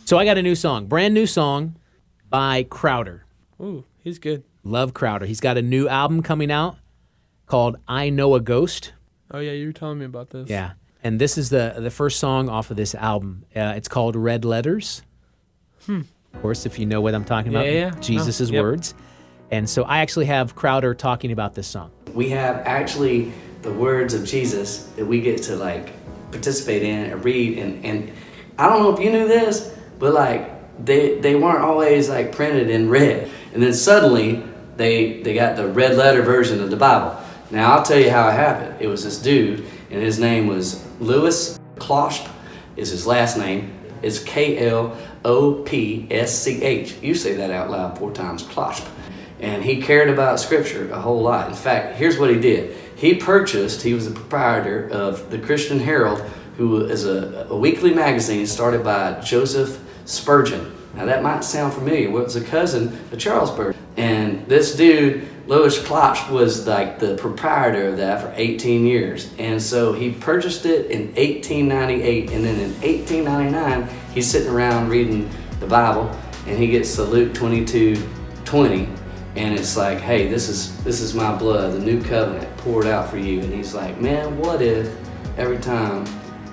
So 0.05 0.19
I 0.19 0.25
got 0.27 0.37
a 0.39 0.43
new 0.43 0.55
song, 0.57 0.87
brand 0.87 1.15
new 1.15 1.27
song 1.27 1.77
by 2.29 2.65
Crowder. 2.69 3.25
Ooh, 3.61 3.85
he's 4.03 4.19
good. 4.19 4.43
Love 4.65 4.93
Crowder. 4.93 5.25
He's 5.27 5.41
got 5.41 5.57
a 5.57 5.63
new 5.63 5.89
album 5.89 6.23
coming 6.23 6.51
out 6.51 6.77
called 7.47 7.77
I 7.89 8.11
Know 8.11 8.35
a 8.35 8.41
Ghost. 8.41 8.93
Oh 9.35 9.41
yeah, 9.41 9.51
you 9.53 9.67
were 9.67 9.73
telling 9.73 9.99
me 9.99 10.05
about 10.05 10.31
this. 10.31 10.49
Yeah. 10.49 10.73
And 11.03 11.21
this 11.21 11.37
is 11.37 11.51
the 11.51 11.75
the 11.79 11.91
first 11.91 12.19
song 12.21 12.49
off 12.49 12.71
of 12.71 12.77
this 12.77 12.95
album. 12.95 13.45
Uh, 13.55 13.75
it's 13.77 13.89
called 13.89 14.15
Red 14.17 14.45
Letters. 14.45 15.03
Of 15.89 16.41
course, 16.41 16.67
if 16.67 16.79
you 16.79 16.87
know 16.87 17.01
what 17.01 17.15
I'm 17.15 17.25
talking 17.25 17.53
about, 17.53 17.67
Hmm. 17.67 17.73
Yeah, 17.73 17.91
yeah. 17.93 18.01
Jesus' 18.01 18.41
No, 18.49 18.55
yep. 18.55 18.63
words. 18.63 18.95
And 19.51 19.69
so 19.69 19.83
I 19.85 19.99
actually 19.99 20.25
have 20.27 20.55
Crowder 20.55 20.95
talking 20.95 21.31
about 21.33 21.55
this 21.55 21.67
song. 21.67 21.91
we 22.15 22.31
have 22.31 22.63
actually 22.65 23.33
the 23.63 23.73
words 23.73 24.15
of 24.15 24.25
Jesus 24.25 24.85
that 24.97 25.05
we 25.05 25.21
get 25.21 25.43
to 25.43 25.57
like 25.57 25.93
participate 26.31 26.83
in 26.83 27.11
and 27.11 27.25
read 27.25 27.59
and, 27.59 27.85
and 27.85 28.13
I 28.59 28.69
don't 28.69 28.83
know 28.83 28.93
if 28.95 29.01
you 29.01 29.11
knew 29.11 29.27
this, 29.29 29.75
but 29.99 30.15
like 30.15 30.85
they 30.85 31.19
they 31.19 31.35
weren't 31.35 31.61
always 31.63 32.09
like 32.09 32.33
printed 32.33 32.71
in 32.71 32.89
red. 32.89 33.29
And 33.53 33.63
then 33.63 33.75
suddenly 33.75 34.43
they 34.77 35.23
they 35.23 35.35
got 35.35 35.57
the 35.57 35.67
red 35.67 35.97
letter 35.97 36.23
version 36.23 36.61
of 36.63 36.71
the 36.71 36.77
Bible. 36.77 37.21
Now 37.55 37.73
I'll 37.73 37.85
tell 37.85 38.01
you 38.01 38.11
how 38.11 38.29
it 38.29 38.33
happened. 38.33 38.81
It 38.81 38.89
was 38.89 39.05
this 39.05 39.19
dude 39.19 39.65
and 39.91 40.03
his 40.03 40.19
name 40.19 40.49
was 40.49 40.85
Louis 40.99 41.57
Klopsch 41.77 42.29
is 42.77 42.91
his 42.91 43.07
last 43.07 43.39
name. 43.39 43.73
It's 44.03 44.19
K 44.19 44.69
L 44.69 44.97
O 45.25 45.63
P 45.63 46.09
S 46.11 46.37
C 46.37 46.63
H. 46.63 46.97
You 47.01 47.15
say 47.15 47.35
that 47.35 47.53
out 47.53 47.71
loud 47.71 47.97
four 47.97 48.13
times, 48.13 48.43
Klopsch 48.43 48.85
and 49.39 49.63
he 49.63 49.81
cared 49.81 50.09
about 50.09 50.41
scripture 50.41 50.91
a 50.91 51.01
whole 51.01 51.21
lot. 51.21 51.49
In 51.49 51.55
fact, 51.55 51.97
here's 51.97 52.19
what 52.19 52.31
he 52.31 52.41
did. 52.41 52.77
He 52.97 53.15
purchased, 53.15 53.83
he 53.83 53.95
was 53.95 54.09
the 54.09 54.15
proprietor 54.15 54.89
of 54.91 55.31
the 55.31 55.39
Christian 55.39 55.79
Herald, 55.79 56.21
who 56.57 56.85
is 56.85 57.05
a, 57.05 57.47
a 57.51 57.57
weekly 57.57 57.93
magazine 57.93 58.47
started 58.47 58.83
by 58.83 59.21
Joseph 59.21 59.81
Spurgeon. 60.07 60.75
Now 60.95 61.05
that 61.05 61.23
might 61.23 61.45
sound 61.45 61.73
familiar. 61.73 62.11
Well, 62.11 62.23
it 62.23 62.27
was 62.27 62.37
a 62.37 62.45
cousin 62.45 62.99
of 63.13 63.19
Charles 63.19 63.51
Spurgeon. 63.51 63.81
And 63.97 64.47
this 64.49 64.75
dude, 64.77 65.29
Louis 65.47 65.79
Klopsch, 65.79 66.31
was 66.31 66.67
like 66.67 66.99
the 66.99 67.17
proprietor 67.17 67.89
of 67.89 67.97
that 67.99 68.23
for 68.23 68.33
18 68.35 68.87
years. 68.87 69.31
And 69.39 69.61
so 69.61 69.93
he 69.93 70.11
purchased 70.11 70.65
it 70.65 70.91
in 70.91 71.09
1898. 71.15 72.31
And 72.31 72.45
then 72.45 72.61
in 72.61 72.73
1899, 72.81 73.89
he's 74.15 74.31
sitting 74.31 74.51
around 74.51 74.89
reading 74.89 75.29
the 75.61 75.67
Bible 75.67 76.11
and 76.47 76.59
he 76.59 76.67
gets 76.67 76.95
to 76.97 77.05
Luke 77.05 77.35
22 77.35 77.97
20 78.45 78.89
and 79.37 79.59
it's 79.59 79.77
like 79.77 79.99
hey 79.99 80.29
this 80.29 80.49
is 80.49 80.77
this 80.85 81.01
is 81.01 81.15
my 81.15 81.35
blood 81.35 81.73
the 81.73 81.79
new 81.79 82.03
covenant 82.03 82.55
poured 82.59 82.87
out 82.87 83.09
for 83.09 83.17
you 83.17 83.41
and 83.41 83.53
he's 83.53 83.75
like 83.75 84.01
man 84.01 84.37
what 84.39 84.63
if 84.63 84.95
every 85.39 85.59
time 85.59 86.07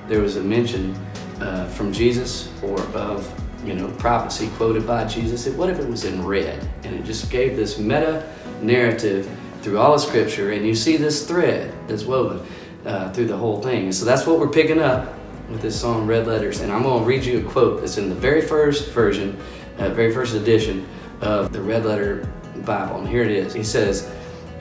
there 0.08 0.22
was 0.22 0.38
a 0.38 0.42
mention 0.42 0.96
uh, 1.42 1.68
from 1.68 1.92
jesus 1.92 2.50
or 2.64 2.80
of 2.96 3.41
you 3.64 3.74
know 3.74 3.88
prophecy 4.00 4.50
quoted 4.56 4.86
by 4.86 5.06
jesus 5.06 5.48
what 5.56 5.70
if 5.70 5.80
it 5.80 5.88
was 5.88 6.06
in 6.06 6.26
red 6.26 6.68
and 6.84 6.96
it 6.96 7.04
just 7.04 7.30
gave 7.30 7.56
this 7.56 7.78
meta 7.78 8.28
narrative 8.62 9.30
through 9.62 9.78
all 9.78 9.94
of 9.94 10.02
scripture 10.02 10.52
and 10.52 10.66
you 10.66 10.74
see 10.74 10.98
this 10.98 11.28
thread 11.28 11.74
that's 11.88 12.04
woven 12.04 12.46
uh, 12.86 13.12
through 13.14 13.28
the 13.28 13.38
whole 13.38 13.62
thing 13.62 13.84
and 13.84 13.96
so 13.96 14.06
that's 14.06 14.26
what 14.26 14.40
we're 14.40 14.48
picking 14.48 14.80
up 14.80 15.14
with 15.50 15.62
this 15.62 15.80
song 15.80 16.08
red 16.08 16.26
letters 16.26 16.62
and 16.62 16.72
i'm 16.72 16.84
going 16.84 17.02
to 17.02 17.08
read 17.08 17.24
you 17.24 17.46
a 17.46 17.52
quote 17.52 17.80
that's 17.80 17.98
in 17.98 18.10
the 18.10 18.16
very 18.16 18.42
first 18.42 18.92
version 18.92 19.38
uh, 19.78 19.90
very 19.90 20.14
first 20.14 20.34
edition 20.34 20.88
of 21.22 21.54
the 21.54 21.62
red 21.62 21.86
letter 21.86 22.28
Bible. 22.66 22.98
And 22.98 23.08
here 23.08 23.24
it 23.24 23.32
is. 23.32 23.54
He 23.54 23.64
says, 23.64 24.10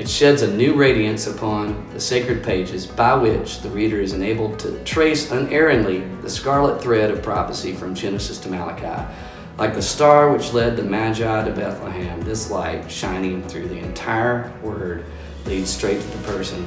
It 0.00 0.08
sheds 0.08 0.40
a 0.40 0.50
new 0.50 0.72
radiance 0.72 1.26
upon 1.26 1.86
the 1.92 2.00
sacred 2.00 2.42
pages 2.42 2.86
by 2.86 3.12
which 3.16 3.60
the 3.60 3.68
reader 3.68 4.00
is 4.00 4.14
enabled 4.14 4.58
to 4.60 4.82
trace 4.82 5.30
unerringly 5.30 5.98
the 6.22 6.30
scarlet 6.30 6.80
thread 6.80 7.10
of 7.10 7.22
prophecy 7.22 7.74
from 7.74 7.94
Genesis 7.94 8.38
to 8.38 8.48
Malachi. 8.48 9.12
Like 9.58 9.74
the 9.74 9.82
star 9.82 10.32
which 10.32 10.54
led 10.54 10.78
the 10.78 10.82
Magi 10.82 11.44
to 11.44 11.50
Bethlehem, 11.52 12.22
this 12.22 12.50
light 12.50 12.90
shining 12.90 13.46
through 13.46 13.68
the 13.68 13.76
entire 13.76 14.50
word 14.62 15.04
leads 15.44 15.68
straight 15.68 16.00
to 16.00 16.08
the 16.16 16.26
person 16.26 16.66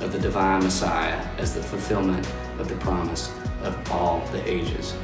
of 0.00 0.10
the 0.10 0.18
divine 0.18 0.62
Messiah 0.62 1.20
as 1.36 1.54
the 1.54 1.62
fulfillment 1.62 2.26
of 2.58 2.70
the 2.70 2.76
promise 2.76 3.30
of 3.64 3.92
all 3.92 4.26
the 4.28 4.50
ages. 4.50 4.96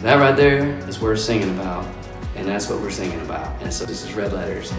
That 0.00 0.14
right 0.14 0.34
there 0.34 0.68
is 0.88 1.00
worth 1.00 1.20
singing 1.20 1.50
about, 1.50 1.86
and 2.34 2.48
that's 2.48 2.70
what 2.70 2.80
we're 2.80 2.90
singing 2.90 3.20
about. 3.20 3.60
And 3.60 3.70
so 3.70 3.84
this 3.84 4.02
is 4.02 4.14
Red 4.14 4.32
Letters. 4.32 4.72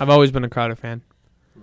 I've 0.00 0.10
always 0.10 0.30
been 0.30 0.44
a 0.44 0.48
Crowder 0.48 0.76
fan. 0.76 1.02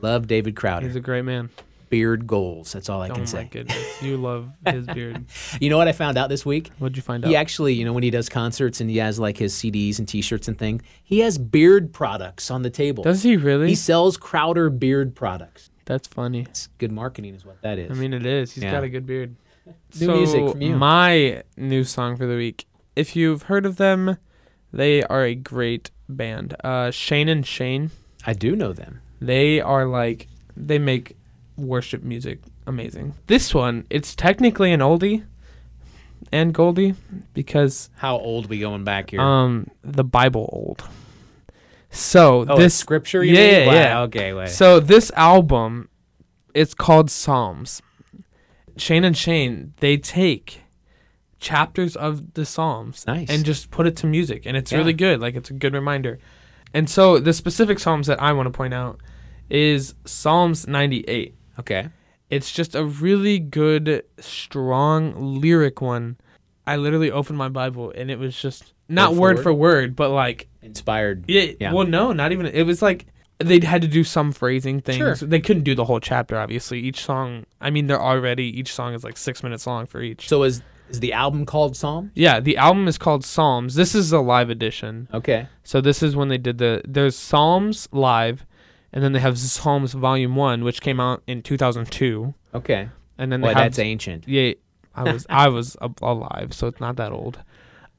Love 0.01 0.27
David 0.27 0.55
Crowder. 0.55 0.85
He's 0.87 0.95
a 0.95 0.99
great 1.01 1.23
man. 1.23 1.49
Beard 1.89 2.27
goals. 2.27 2.73
That's 2.73 2.89
all 2.89 3.01
I 3.01 3.07
oh 3.09 3.13
can 3.13 3.21
my 3.21 3.25
say. 3.25 3.47
goodness, 3.49 4.01
you 4.01 4.17
love 4.21 4.49
his 4.67 4.85
beard. 4.87 5.25
You 5.61 5.69
know 5.69 5.77
what 5.77 5.87
I 5.87 5.91
found 5.93 6.17
out 6.17 6.29
this 6.29 6.45
week? 6.45 6.71
What'd 6.79 6.97
you 6.97 7.03
find 7.03 7.23
out? 7.23 7.29
He 7.29 7.35
actually, 7.35 7.73
you 7.75 7.85
know, 7.85 7.93
when 7.93 8.03
he 8.03 8.09
does 8.09 8.27
concerts 8.27 8.81
and 8.81 8.89
he 8.89 8.97
has 8.97 9.19
like 9.19 9.37
his 9.37 9.53
CDs 9.53 9.99
and 9.99 10.07
T-shirts 10.07 10.47
and 10.47 10.57
thing, 10.57 10.81
he 11.03 11.19
has 11.19 11.37
beard 11.37 11.93
products 11.93 12.49
on 12.51 12.63
the 12.63 12.69
table. 12.69 13.03
Does 13.03 13.23
he 13.23 13.37
really? 13.37 13.69
He 13.69 13.75
sells 13.75 14.17
Crowder 14.17 14.69
beard 14.69 15.15
products. 15.15 15.69
That's 15.85 16.07
funny. 16.07 16.41
It's 16.41 16.67
good 16.79 16.91
marketing, 16.91 17.35
is 17.35 17.45
what 17.45 17.61
that 17.61 17.77
is. 17.77 17.91
I 17.91 17.93
mean, 17.93 18.13
it 18.13 18.25
is. 18.25 18.51
He's 18.53 18.63
Yeah. 18.63 18.71
got 18.71 18.83
a 18.83 18.89
good 18.89 19.05
beard. 19.05 19.35
New 19.99 20.07
music 20.07 20.49
from 20.51 20.61
you. 20.61 20.75
My 20.75 21.43
new 21.55 21.83
song 21.83 22.17
for 22.17 22.25
the 22.25 22.35
week. 22.35 22.65
If 22.95 23.15
you've 23.15 23.43
heard 23.43 23.65
of 23.65 23.77
them, 23.77 24.17
they 24.73 25.03
are 25.03 25.23
a 25.23 25.35
great 25.35 25.91
band. 26.09 26.55
Uh, 26.63 26.89
Shane 26.91 27.29
and 27.29 27.45
Shane. 27.45 27.91
I 28.25 28.33
do 28.33 28.55
know 28.55 28.73
them. 28.73 29.01
They 29.21 29.61
are 29.61 29.85
like 29.85 30.27
they 30.57 30.79
make 30.79 31.15
worship 31.57 32.03
music 32.03 32.39
amazing. 32.67 33.13
This 33.27 33.53
one, 33.53 33.85
it's 33.89 34.15
technically 34.15 34.71
an 34.71 34.79
oldie 34.81 35.23
and 36.31 36.53
Goldie 36.53 36.95
because 37.33 37.89
How 37.97 38.17
old 38.17 38.47
we 38.47 38.59
going 38.59 38.83
back 38.83 39.11
here? 39.11 39.21
um 39.21 39.67
the 39.83 40.03
Bible 40.03 40.49
old. 40.51 40.83
So 41.91 42.45
oh, 42.49 42.57
this 42.57 42.73
it's 42.73 42.75
scripture. 42.75 43.23
You 43.23 43.35
yeah, 43.35 43.59
mean? 43.59 43.67
Wow, 43.67 43.73
yeah. 43.73 44.01
Okay, 44.01 44.33
wait. 44.33 44.49
So 44.49 44.79
this 44.79 45.11
album, 45.15 45.87
it's 46.53 46.73
called 46.73 47.09
Psalms. 47.09 47.81
Shane 48.77 49.05
and 49.05 49.15
Shane, 49.15 49.73
they 49.79 49.95
take 49.95 50.61
chapters 51.39 51.95
of 51.95 52.33
the 52.33 52.45
Psalms 52.45 53.05
Nice. 53.07 53.29
and 53.29 53.45
just 53.45 53.71
put 53.71 53.87
it 53.87 53.95
to 53.97 54.07
music, 54.07 54.43
and 54.45 54.57
it's 54.57 54.71
Yeah. 54.71 54.79
really 54.79 54.93
good. 54.93 55.21
Like 55.21 55.35
it's 55.35 55.49
a 55.49 55.53
good 55.53 55.73
reminder. 55.73 56.19
And 56.75 56.89
so 56.89 57.19
the 57.19 57.31
specific 57.33 57.79
Psalms 57.79 58.05
that 58.07 58.21
I 58.21 58.33
want 58.33 58.47
to 58.47 58.51
point 58.51 58.73
out 58.73 58.99
is 59.49 59.95
Psalms 60.05 60.67
98. 60.67 61.33
okay. 61.59 61.87
It's 62.29 62.51
just 62.51 62.75
a 62.75 62.83
really 62.83 63.39
good, 63.39 64.03
strong 64.19 65.39
lyric 65.39 65.79
one. 65.79 66.17
I 66.67 66.75
literally 66.75 67.11
opened 67.11 67.37
my 67.37 67.49
Bible 67.49 67.93
and 67.95 68.11
it 68.11 68.19
was 68.19 68.39
just 68.39 68.73
not 68.89 69.13
Word 69.13 69.37
for 69.37 69.43
word 69.43 69.43
for 69.43 69.53
word, 69.53 69.95
but 69.95 70.09
like 70.09 70.47
Inspired. 70.61 71.25
yeah, 71.27 71.51
Yeah. 71.59 71.73
Well, 71.73 71.87
no, 71.87 72.11
not 72.11 72.31
even. 72.31 72.47
It 72.47 72.63
was 72.63 72.81
like 72.81 73.05
they 73.39 73.59
had 73.59 73.81
to 73.83 73.87
do 73.87 74.03
some 74.03 74.31
phrasing 74.31 74.81
things. 74.81 74.97
Sure. 74.97 75.15
They 75.15 75.39
couldn't 75.39 75.63
do 75.63 75.75
the 75.75 75.85
whole 75.85 75.99
chapter, 75.99 76.37
obviously. 76.37 76.79
Each 76.79 77.03
song, 77.03 77.45
I 77.61 77.69
mean, 77.69 77.87
they're 77.87 78.01
already 78.01 78.45
each 78.59 78.73
song 78.73 78.93
is 78.93 79.03
like 79.03 79.17
six 79.17 79.43
minutes 79.43 79.67
long 79.67 79.85
for 79.85 80.01
each. 80.01 80.27
So 80.27 80.43
is 80.43 80.61
is 80.89 80.99
the 80.99 81.13
album 81.13 81.45
called 81.45 81.75
Psalms? 81.75 82.11
yeah, 82.15 82.39
the 82.39 82.57
album 82.57 82.87
is 82.87 82.97
called 82.97 83.23
Psalms. 83.25 83.75
This 83.75 83.95
is 83.95 84.11
a 84.11 84.19
live 84.19 84.49
edition. 84.49 85.07
Okay. 85.13 85.47
So 85.63 85.81
this 85.81 86.01
is 86.03 86.15
when 86.15 86.27
they 86.29 86.37
did 86.37 86.57
the 86.57 86.81
there's 86.87 87.15
Psalms 87.15 87.87
live, 87.91 88.45
and 88.93 89.03
then 89.03 89.11
they 89.13 89.19
have 89.19 89.37
Psalms 89.37 89.93
Volume 89.93 90.35
One, 90.35 90.63
which 90.63 90.81
came 90.81 90.99
out 90.99 91.23
in 91.27 91.41
2002, 91.41 92.33
Okay. 92.53 92.89
and 93.17 93.31
then 93.31 93.41
they 93.41 93.47
Boy, 93.47 93.53
have 93.53 93.57
that's 93.71 93.79
ancient. 93.79 94.27
yeah, 94.27 94.53
I 94.95 95.03
was 95.11 95.25
I 95.29 95.47
was 95.57 95.75
alive, 96.01 96.53
so 96.53 96.67
it's 96.67 96.79
not 96.79 96.95
that 96.97 97.11
old. 97.11 97.39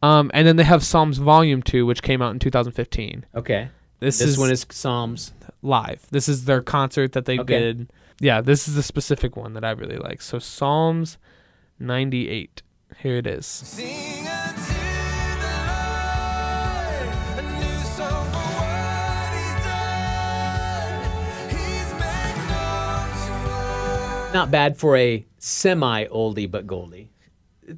Um, 0.02 0.30
and 0.34 0.46
then 0.46 0.56
they 0.56 0.64
have 0.64 0.84
Psalms 0.84 1.18
Volume 1.18 1.62
Two, 1.62 1.86
which 1.86 2.02
came 2.02 2.20
out 2.22 2.32
in 2.32 2.38
2015. 2.38 3.24
Okay. 3.34 3.68
This, 3.98 4.18
This 4.18 4.28
is 4.28 4.38
one 4.38 4.50
is 4.50 4.66
Psalms. 4.70 5.32
live. 5.62 6.06
This 6.10 6.28
is 6.28 6.44
their 6.44 6.60
concert 6.60 7.12
that 7.12 7.24
they 7.24 7.38
Okay. 7.38 7.58
did. 7.58 7.90
Yeah, 8.20 8.42
this 8.42 8.68
is 8.68 8.74
the 8.74 8.82
specific 8.82 9.36
one 9.36 9.54
that 9.54 9.64
I 9.64 9.70
really 9.70 9.96
like. 9.96 10.20
So 10.20 10.38
Psalms 10.38 11.16
98. 11.80 12.62
Here 12.98 13.16
it 13.18 13.26
is. 13.26 13.46
Sing 13.46 14.26
unto 14.26 14.72
the 15.42 15.56
Lord 15.68 17.08
a 17.38 17.42
new 17.42 17.78
song 17.84 18.24
for 18.32 18.48
what 18.56 19.30
He's 19.36 19.58
done. 19.64 21.02
He's 21.50 21.90
made 21.92 22.36
known 22.48 23.08
to 23.26 23.32
us. 24.28 24.34
Not 24.34 24.50
bad 24.50 24.76
for 24.78 24.96
a 24.96 25.24
semi 25.38 26.04
oldie 26.06 26.50
but 26.50 26.66
goldie. 26.66 27.10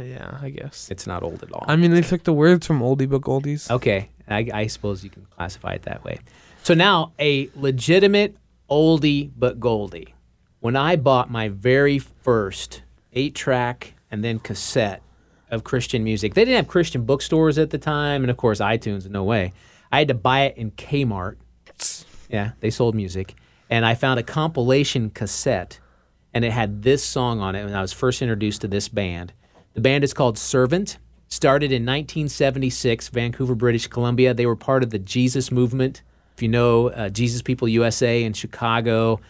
Yeah, 0.00 0.38
I 0.40 0.50
guess. 0.50 0.90
It's 0.92 1.06
not 1.08 1.24
old 1.24 1.42
at 1.42 1.50
all. 1.52 1.64
I 1.66 1.74
mean, 1.74 1.90
they 1.90 2.02
took 2.02 2.22
the 2.22 2.32
words 2.32 2.64
from 2.66 2.80
oldie 2.80 3.08
but 3.08 3.20
goldies. 3.22 3.68
okay. 3.68 4.10
I, 4.28 4.48
I 4.54 4.66
suppose 4.68 5.02
you 5.02 5.10
can 5.10 5.26
classify 5.26 5.72
it 5.72 5.82
that 5.82 6.04
way. 6.04 6.20
So 6.62 6.74
now 6.74 7.12
a 7.18 7.50
legitimate 7.56 8.36
oldie 8.70 9.30
but 9.36 9.58
goldie. 9.58 10.14
When 10.60 10.76
I 10.76 10.94
bought 10.96 11.30
my 11.30 11.48
very 11.48 11.98
first 11.98 12.82
eight 13.12 13.34
track 13.34 13.94
and 14.10 14.24
then 14.24 14.38
cassette 14.38 15.02
of 15.50 15.64
Christian 15.64 16.04
music, 16.04 16.34
they 16.34 16.44
didn't 16.44 16.56
have 16.56 16.68
Christian 16.68 17.04
bookstores 17.04 17.58
at 17.58 17.70
the 17.70 17.78
time, 17.78 18.22
and 18.22 18.30
of 18.30 18.36
course 18.36 18.60
iTunes, 18.60 19.08
no 19.08 19.24
way. 19.24 19.52
I 19.90 19.98
had 20.00 20.08
to 20.08 20.14
buy 20.14 20.42
it 20.42 20.56
in 20.56 20.72
Kmart. 20.72 21.36
Yeah, 22.28 22.52
they 22.60 22.70
sold 22.70 22.94
music. 22.94 23.34
And 23.70 23.84
I 23.84 23.94
found 23.94 24.18
a 24.18 24.22
compilation 24.22 25.10
cassette, 25.10 25.80
and 26.32 26.44
it 26.44 26.52
had 26.52 26.82
this 26.82 27.04
song 27.04 27.40
on 27.40 27.54
it 27.54 27.64
when 27.64 27.74
I 27.74 27.80
was 27.80 27.92
first 27.92 28.22
introduced 28.22 28.62
to 28.62 28.68
this 28.68 28.88
band. 28.88 29.32
The 29.74 29.80
band 29.80 30.04
is 30.04 30.14
called 30.14 30.38
Servant. 30.38 30.98
Started 31.30 31.72
in 31.72 31.82
1976, 31.82 33.08
Vancouver, 33.08 33.54
British 33.54 33.86
Columbia. 33.86 34.32
They 34.32 34.46
were 34.46 34.56
part 34.56 34.82
of 34.82 34.90
the 34.90 34.98
Jesus 34.98 35.52
movement. 35.52 36.02
If 36.34 36.42
you 36.42 36.48
know 36.48 36.88
uh, 36.88 37.10
Jesus 37.10 37.42
People 37.42 37.68
USA 37.68 38.22
in 38.22 38.32
Chicago, 38.32 39.20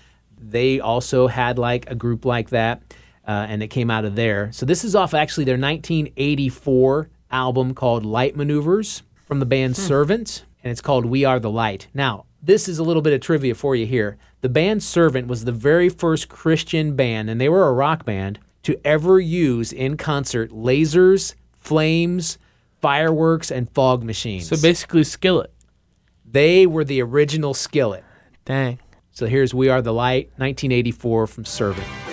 they 0.40 0.78
also 0.78 1.26
had 1.26 1.58
like 1.58 1.90
a 1.90 1.94
group 1.94 2.24
like 2.24 2.50
that, 2.50 2.82
uh, 3.28 3.46
and 3.48 3.62
it 3.62 3.68
came 3.68 3.90
out 3.90 4.06
of 4.06 4.16
there. 4.16 4.50
So 4.52 4.64
this 4.64 4.84
is 4.84 4.96
off 4.96 5.12
actually 5.12 5.44
their 5.44 5.58
1984 5.58 7.10
album 7.30 7.74
called 7.74 8.06
Light 8.06 8.34
Maneuvers 8.34 9.02
from 9.26 9.38
the 9.38 9.46
band 9.46 9.76
Servant, 9.76 10.46
and 10.64 10.70
it's 10.70 10.80
called 10.80 11.04
We 11.04 11.26
Are 11.26 11.38
the 11.38 11.50
Light. 11.50 11.88
Now, 11.92 12.24
this 12.42 12.68
is 12.68 12.78
a 12.78 12.82
little 12.82 13.02
bit 13.02 13.12
of 13.12 13.20
trivia 13.20 13.54
for 13.54 13.76
you 13.76 13.84
here. 13.84 14.16
The 14.40 14.48
band 14.48 14.82
Servant 14.82 15.28
was 15.28 15.44
the 15.44 15.52
very 15.52 15.90
first 15.90 16.28
Christian 16.30 16.96
band, 16.96 17.28
and 17.28 17.38
they 17.38 17.50
were 17.50 17.68
a 17.68 17.72
rock 17.72 18.06
band, 18.06 18.38
to 18.62 18.80
ever 18.84 19.20
use 19.20 19.72
in 19.72 19.96
concert 19.96 20.50
lasers, 20.50 21.34
flames, 21.58 22.38
fireworks, 22.80 23.50
and 23.50 23.70
fog 23.70 24.02
machines. 24.02 24.48
So 24.48 24.56
basically, 24.60 25.04
skillet. 25.04 25.52
they 26.24 26.66
were 26.66 26.84
the 26.84 27.02
original 27.02 27.54
skillet. 27.54 28.04
Dang. 28.44 28.78
So 29.10 29.26
here's 29.26 29.52
We 29.52 29.68
Are 29.68 29.82
the 29.82 29.92
Light, 29.92 30.26
1984 30.36 31.26
from 31.26 31.44
Servant. 31.44 32.07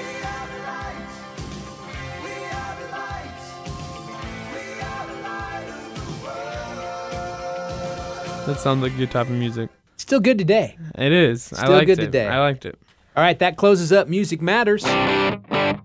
That 8.46 8.60
sounds 8.60 8.82
like 8.84 8.96
your 8.98 9.08
type 9.08 9.28
of 9.28 9.34
music. 9.34 9.70
Still 9.98 10.20
good 10.20 10.38
today. 10.38 10.78
It 10.96 11.12
is. 11.12 11.52
I 11.54 11.58
Still 11.58 11.72
liked 11.72 11.88
good 11.88 12.00
it. 12.00 12.06
today. 12.06 12.28
I 12.28 12.40
liked 12.40 12.66
it. 12.66 12.78
All 13.16 13.24
right, 13.24 13.38
that 13.40 13.58
closes 13.58 13.92
up 13.92 14.08
Music 14.08 14.42
Matters. 14.42 14.86
And 14.86 15.82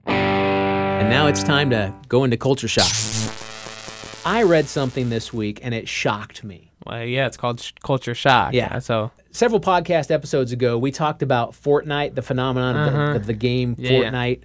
now 1.09 1.27
it's 1.27 1.43
time 1.43 1.71
to 1.71 1.95
go 2.09 2.25
into 2.25 2.37
culture 2.37 2.69
shock. 2.69 2.91
I 4.27 4.43
read 4.43 4.67
something 4.67 5.09
this 5.09 5.33
week 5.33 5.61
and 5.63 5.73
it 5.73 5.89
shocked 5.89 6.45
me. 6.45 6.71
Well, 6.87 7.05
yeah, 7.05 7.27
it's 7.27 7.37
called 7.39 7.61
sh- 7.61 7.73
culture 7.83 8.15
shock. 8.15 8.53
Yeah. 8.53 8.79
So 8.81 9.11
Several 9.31 9.61
podcast 9.61 10.11
episodes 10.11 10.53
ago, 10.53 10.77
we 10.77 10.91
talked 10.91 11.23
about 11.23 11.53
Fortnite, 11.53 12.15
the 12.15 12.23
phenomenon 12.23 12.77
of, 12.77 12.93
the, 12.93 13.17
of 13.17 13.27
the 13.27 13.33
game 13.33 13.73
Uh-huh. 13.79 13.83
Yeah. 13.89 14.11
Fortnite. 14.11 14.43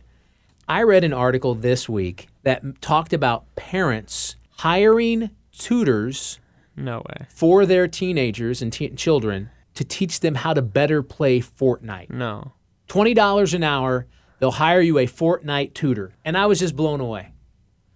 I 0.70 0.84
read 0.84 1.04
an 1.04 1.12
article 1.14 1.54
this 1.56 1.90
week 1.90 2.28
that 2.44 2.64
m- 2.64 2.76
talked 2.82 3.12
about 3.14 3.44
parents 3.56 4.36
hiring 4.58 5.32
tutors 5.52 6.40
no 6.76 6.98
way. 6.98 7.26
for 7.30 7.66
their 7.66 7.88
teenagers 7.88 8.62
and 8.62 8.72
teen 8.72 8.96
children 8.96 9.50
to 9.74 9.84
teach 9.84 10.20
them 10.22 10.36
how 10.36 10.54
to 10.54 10.62
better 10.62 11.04
play 11.04 11.40
Fortnite. 11.40 12.10
No. 12.10 12.54
$20 12.88 13.54
an 13.54 13.64
hour, 13.64 14.08
they'll 14.40 14.52
hire 14.52 14.82
you 14.82 14.98
a 14.98 15.06
Fortnite 15.08 15.74
tutor. 15.74 16.14
And 16.24 16.38
I 16.38 16.46
was 16.46 16.60
just 16.60 16.76
blown 16.76 17.02
away. 17.02 17.34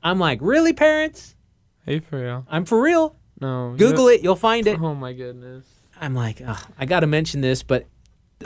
I'm 0.03 0.19
like, 0.19 0.39
really, 0.41 0.73
parents? 0.73 1.35
Hey, 1.85 1.99
for 1.99 2.21
real. 2.21 2.45
I'm 2.49 2.65
for 2.65 2.81
real. 2.81 3.15
No. 3.39 3.75
Google 3.77 4.09
it, 4.09 4.21
you'll 4.21 4.35
find 4.35 4.67
it. 4.67 4.79
Oh 4.79 4.95
my 4.95 5.13
goodness. 5.13 5.65
I'm 5.99 6.15
like, 6.15 6.41
I 6.77 6.85
got 6.85 7.01
to 7.01 7.07
mention 7.07 7.41
this, 7.41 7.63
but 7.63 7.85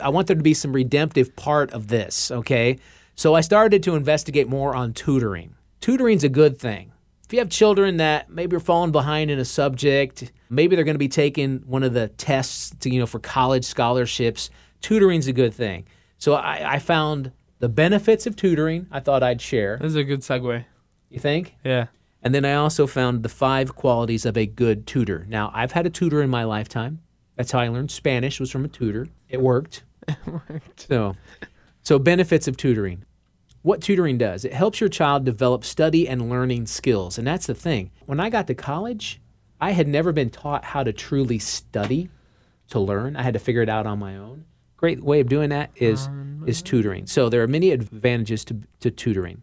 I 0.00 0.08
want 0.08 0.26
there 0.26 0.36
to 0.36 0.42
be 0.42 0.54
some 0.54 0.72
redemptive 0.72 1.36
part 1.36 1.72
of 1.72 1.88
this, 1.88 2.30
okay? 2.30 2.78
So 3.14 3.34
I 3.34 3.42
started 3.42 3.82
to 3.84 3.94
investigate 3.94 4.48
more 4.48 4.74
on 4.74 4.92
tutoring. 4.92 5.54
Tutoring's 5.80 6.24
a 6.24 6.28
good 6.28 6.58
thing. 6.58 6.92
If 7.34 7.36
you 7.36 7.40
have 7.40 7.50
children 7.50 7.96
that 7.96 8.30
maybe 8.30 8.54
are 8.54 8.60
falling 8.60 8.92
behind 8.92 9.28
in 9.28 9.40
a 9.40 9.44
subject, 9.44 10.30
maybe 10.48 10.76
they're 10.76 10.84
going 10.84 10.94
to 10.94 11.00
be 11.00 11.08
taking 11.08 11.64
one 11.66 11.82
of 11.82 11.92
the 11.92 12.06
tests 12.06 12.72
to, 12.78 12.88
you 12.88 13.00
know, 13.00 13.06
for 13.06 13.18
college 13.18 13.64
scholarships, 13.64 14.50
tutoring's 14.80 15.26
a 15.26 15.32
good 15.32 15.52
thing. 15.52 15.84
So 16.18 16.34
I, 16.34 16.74
I 16.74 16.78
found 16.78 17.32
the 17.58 17.68
benefits 17.68 18.28
of 18.28 18.36
tutoring. 18.36 18.86
I 18.92 19.00
thought 19.00 19.24
I'd 19.24 19.40
share. 19.40 19.78
This 19.78 19.88
is 19.88 19.96
a 19.96 20.04
good 20.04 20.20
segue. 20.20 20.64
You 21.10 21.18
think? 21.18 21.56
Yeah. 21.64 21.86
And 22.22 22.32
then 22.32 22.44
I 22.44 22.54
also 22.54 22.86
found 22.86 23.24
the 23.24 23.28
five 23.28 23.74
qualities 23.74 24.24
of 24.24 24.36
a 24.36 24.46
good 24.46 24.86
tutor. 24.86 25.26
Now, 25.28 25.50
I've 25.52 25.72
had 25.72 25.86
a 25.86 25.90
tutor 25.90 26.22
in 26.22 26.30
my 26.30 26.44
lifetime. 26.44 27.00
That's 27.34 27.50
how 27.50 27.58
I 27.58 27.66
learned 27.66 27.90
Spanish 27.90 28.38
was 28.38 28.52
from 28.52 28.64
a 28.64 28.68
tutor. 28.68 29.08
It 29.28 29.42
worked. 29.42 29.82
It 30.06 30.18
worked. 30.24 30.86
So, 30.86 31.16
so 31.82 31.98
benefits 31.98 32.46
of 32.46 32.56
tutoring. 32.56 33.04
What 33.64 33.80
tutoring 33.80 34.18
does, 34.18 34.44
it 34.44 34.52
helps 34.52 34.78
your 34.78 34.90
child 34.90 35.24
develop 35.24 35.64
study 35.64 36.06
and 36.06 36.28
learning 36.28 36.66
skills. 36.66 37.16
And 37.16 37.26
that's 37.26 37.46
the 37.46 37.54
thing. 37.54 37.92
When 38.04 38.20
I 38.20 38.28
got 38.28 38.46
to 38.48 38.54
college, 38.54 39.22
I 39.58 39.70
had 39.70 39.88
never 39.88 40.12
been 40.12 40.28
taught 40.28 40.66
how 40.66 40.84
to 40.84 40.92
truly 40.92 41.38
study 41.38 42.10
to 42.68 42.78
learn. 42.78 43.16
I 43.16 43.22
had 43.22 43.32
to 43.32 43.40
figure 43.40 43.62
it 43.62 43.70
out 43.70 43.86
on 43.86 43.98
my 43.98 44.18
own. 44.18 44.44
Great 44.76 45.02
way 45.02 45.20
of 45.20 45.30
doing 45.30 45.48
that 45.48 45.70
is 45.76 46.10
is 46.44 46.60
tutoring. 46.60 47.06
So 47.06 47.30
there 47.30 47.42
are 47.42 47.46
many 47.48 47.70
advantages 47.70 48.44
to, 48.44 48.58
to 48.80 48.90
tutoring. 48.90 49.40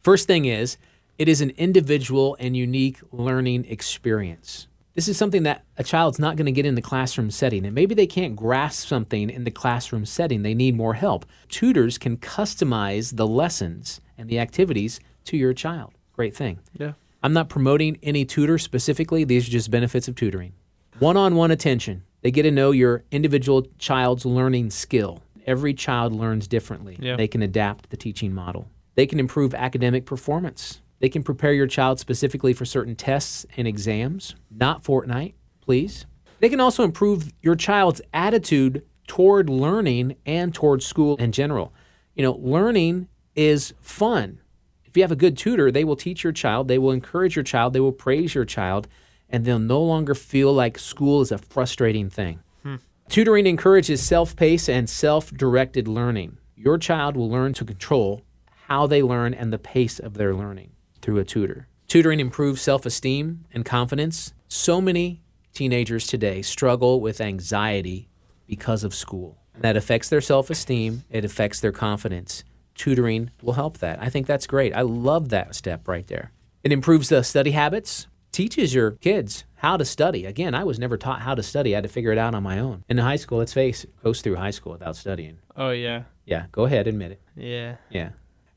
First 0.00 0.26
thing 0.26 0.46
is, 0.46 0.78
it 1.18 1.28
is 1.28 1.42
an 1.42 1.50
individual 1.58 2.38
and 2.40 2.56
unique 2.56 3.00
learning 3.12 3.66
experience. 3.66 4.68
This 4.94 5.06
is 5.06 5.16
something 5.16 5.44
that 5.44 5.64
a 5.76 5.84
child's 5.84 6.18
not 6.18 6.36
going 6.36 6.46
to 6.46 6.52
get 6.52 6.66
in 6.66 6.74
the 6.74 6.82
classroom 6.82 7.30
setting, 7.30 7.64
and 7.64 7.74
maybe 7.74 7.94
they 7.94 8.06
can't 8.06 8.34
grasp 8.34 8.88
something 8.88 9.30
in 9.30 9.44
the 9.44 9.50
classroom 9.50 10.04
setting. 10.04 10.42
They 10.42 10.54
need 10.54 10.76
more 10.76 10.94
help. 10.94 11.24
Tutors 11.48 11.96
can 11.96 12.16
customize 12.16 13.16
the 13.16 13.26
lessons 13.26 14.00
and 14.18 14.28
the 14.28 14.40
activities 14.40 14.98
to 15.24 15.36
your 15.36 15.54
child. 15.54 15.92
Great 16.12 16.34
thing. 16.34 16.58
Yeah. 16.76 16.92
I'm 17.22 17.32
not 17.32 17.48
promoting 17.48 17.98
any 18.02 18.24
tutor 18.24 18.58
specifically, 18.58 19.24
these 19.24 19.46
are 19.46 19.50
just 19.50 19.70
benefits 19.70 20.08
of 20.08 20.16
tutoring. 20.16 20.54
One 20.98 21.16
on 21.16 21.36
one 21.36 21.50
attention. 21.50 22.02
They 22.22 22.30
get 22.30 22.42
to 22.42 22.50
know 22.50 22.72
your 22.72 23.04
individual 23.10 23.66
child's 23.78 24.26
learning 24.26 24.70
skill. 24.70 25.22
Every 25.46 25.72
child 25.72 26.14
learns 26.14 26.46
differently. 26.48 26.96
Yeah. 27.00 27.16
They 27.16 27.28
can 27.28 27.42
adapt 27.42 27.90
the 27.90 27.96
teaching 27.96 28.34
model. 28.34 28.68
They 28.96 29.06
can 29.06 29.18
improve 29.18 29.54
academic 29.54 30.04
performance. 30.04 30.80
They 31.00 31.08
can 31.08 31.22
prepare 31.22 31.54
your 31.54 31.66
child 31.66 31.98
specifically 31.98 32.52
for 32.52 32.66
certain 32.66 32.94
tests 32.94 33.46
and 33.56 33.66
exams, 33.66 34.34
not 34.50 34.84
Fortnite, 34.84 35.32
please. 35.62 36.06
They 36.40 36.50
can 36.50 36.60
also 36.60 36.84
improve 36.84 37.32
your 37.42 37.56
child's 37.56 38.02
attitude 38.12 38.84
toward 39.06 39.48
learning 39.48 40.16
and 40.26 40.54
toward 40.54 40.82
school 40.82 41.16
in 41.16 41.32
general. 41.32 41.72
You 42.14 42.22
know, 42.22 42.32
learning 42.32 43.08
is 43.34 43.72
fun. 43.80 44.40
If 44.84 44.96
you 44.96 45.02
have 45.02 45.12
a 45.12 45.16
good 45.16 45.38
tutor, 45.38 45.70
they 45.70 45.84
will 45.84 45.96
teach 45.96 46.22
your 46.22 46.32
child, 46.32 46.68
they 46.68 46.78
will 46.78 46.90
encourage 46.90 47.34
your 47.34 47.44
child, 47.44 47.72
they 47.72 47.80
will 47.80 47.92
praise 47.92 48.34
your 48.34 48.44
child, 48.44 48.86
and 49.28 49.44
they'll 49.44 49.58
no 49.58 49.80
longer 49.80 50.14
feel 50.14 50.52
like 50.52 50.78
school 50.78 51.22
is 51.22 51.32
a 51.32 51.38
frustrating 51.38 52.10
thing. 52.10 52.40
Hmm. 52.62 52.76
Tutoring 53.08 53.46
encourages 53.46 54.02
self 54.02 54.36
paced 54.36 54.68
and 54.68 54.90
self 54.90 55.30
directed 55.30 55.88
learning. 55.88 56.38
Your 56.56 56.76
child 56.76 57.16
will 57.16 57.30
learn 57.30 57.54
to 57.54 57.64
control 57.64 58.22
how 58.66 58.86
they 58.86 59.02
learn 59.02 59.32
and 59.32 59.52
the 59.52 59.58
pace 59.58 59.98
of 59.98 60.14
their 60.14 60.34
learning 60.34 60.72
through 61.02 61.18
a 61.18 61.24
tutor. 61.24 61.66
Tutoring 61.88 62.20
improves 62.20 62.60
self 62.62 62.86
esteem 62.86 63.44
and 63.52 63.64
confidence. 63.64 64.32
So 64.48 64.80
many 64.80 65.22
teenagers 65.52 66.06
today 66.06 66.42
struggle 66.42 67.00
with 67.00 67.20
anxiety 67.20 68.08
because 68.46 68.84
of 68.84 68.94
school. 68.94 69.38
That 69.58 69.76
affects 69.76 70.08
their 70.08 70.20
self 70.20 70.50
esteem, 70.50 71.04
it 71.10 71.24
affects 71.24 71.60
their 71.60 71.72
confidence. 71.72 72.44
Tutoring 72.74 73.30
will 73.42 73.54
help 73.54 73.78
that. 73.78 74.00
I 74.00 74.08
think 74.08 74.26
that's 74.26 74.46
great. 74.46 74.74
I 74.74 74.82
love 74.82 75.28
that 75.30 75.54
step 75.54 75.86
right 75.86 76.06
there. 76.06 76.32
It 76.62 76.72
improves 76.72 77.08
the 77.08 77.22
study 77.22 77.50
habits, 77.50 78.06
teaches 78.32 78.74
your 78.74 78.92
kids 78.92 79.44
how 79.56 79.76
to 79.76 79.84
study. 79.84 80.24
Again, 80.24 80.54
I 80.54 80.64
was 80.64 80.78
never 80.78 80.96
taught 80.96 81.20
how 81.20 81.34
to 81.34 81.42
study. 81.42 81.74
I 81.74 81.78
had 81.78 81.82
to 81.82 81.88
figure 81.88 82.12
it 82.12 82.18
out 82.18 82.34
on 82.34 82.42
my 82.42 82.58
own. 82.58 82.84
In 82.88 82.96
high 82.98 83.16
school, 83.16 83.38
let's 83.38 83.52
face 83.52 83.84
it, 83.84 83.90
goes 84.02 84.20
through 84.22 84.36
high 84.36 84.50
school 84.50 84.72
without 84.72 84.96
studying. 84.96 85.38
Oh 85.56 85.70
yeah. 85.70 86.04
Yeah, 86.24 86.46
go 86.52 86.64
ahead, 86.64 86.86
admit 86.86 87.12
it. 87.12 87.20
Yeah. 87.36 87.76
Yeah. 87.90 88.10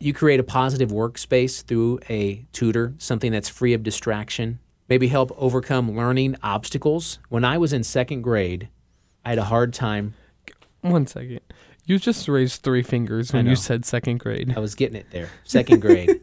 You 0.04 0.14
create 0.14 0.42
a 0.42 0.44
positive 0.44 0.90
workspace 0.90 1.64
through 1.64 2.02
a 2.10 2.46
tutor, 2.52 2.94
something 2.98 3.32
that's 3.32 3.48
free 3.48 3.74
of 3.74 3.84
distraction. 3.84 4.60
Maybe 4.90 5.08
help 5.08 5.32
overcome 5.38 5.96
learning 5.96 6.36
obstacles. 6.44 7.20
When 7.30 7.46
I 7.46 7.58
was 7.58 7.72
in 7.72 7.86
second 7.86 8.22
grade, 8.22 8.68
I 9.24 9.30
had 9.30 9.38
a 9.38 9.46
hard 9.46 9.74
time. 9.74 10.14
One 10.82 11.08
second. 11.08 11.40
You 11.86 12.00
just 12.00 12.28
raised 12.28 12.64
three 12.64 12.84
fingers 12.84 13.32
when 13.32 13.46
you 13.46 13.56
said 13.56 13.86
second 13.86 14.20
grade. 14.20 14.54
I 14.54 14.60
was 14.60 14.76
getting 14.76 14.98
it 14.98 15.06
there. 15.12 15.30
Second 15.46 15.80
grade. 15.82 16.20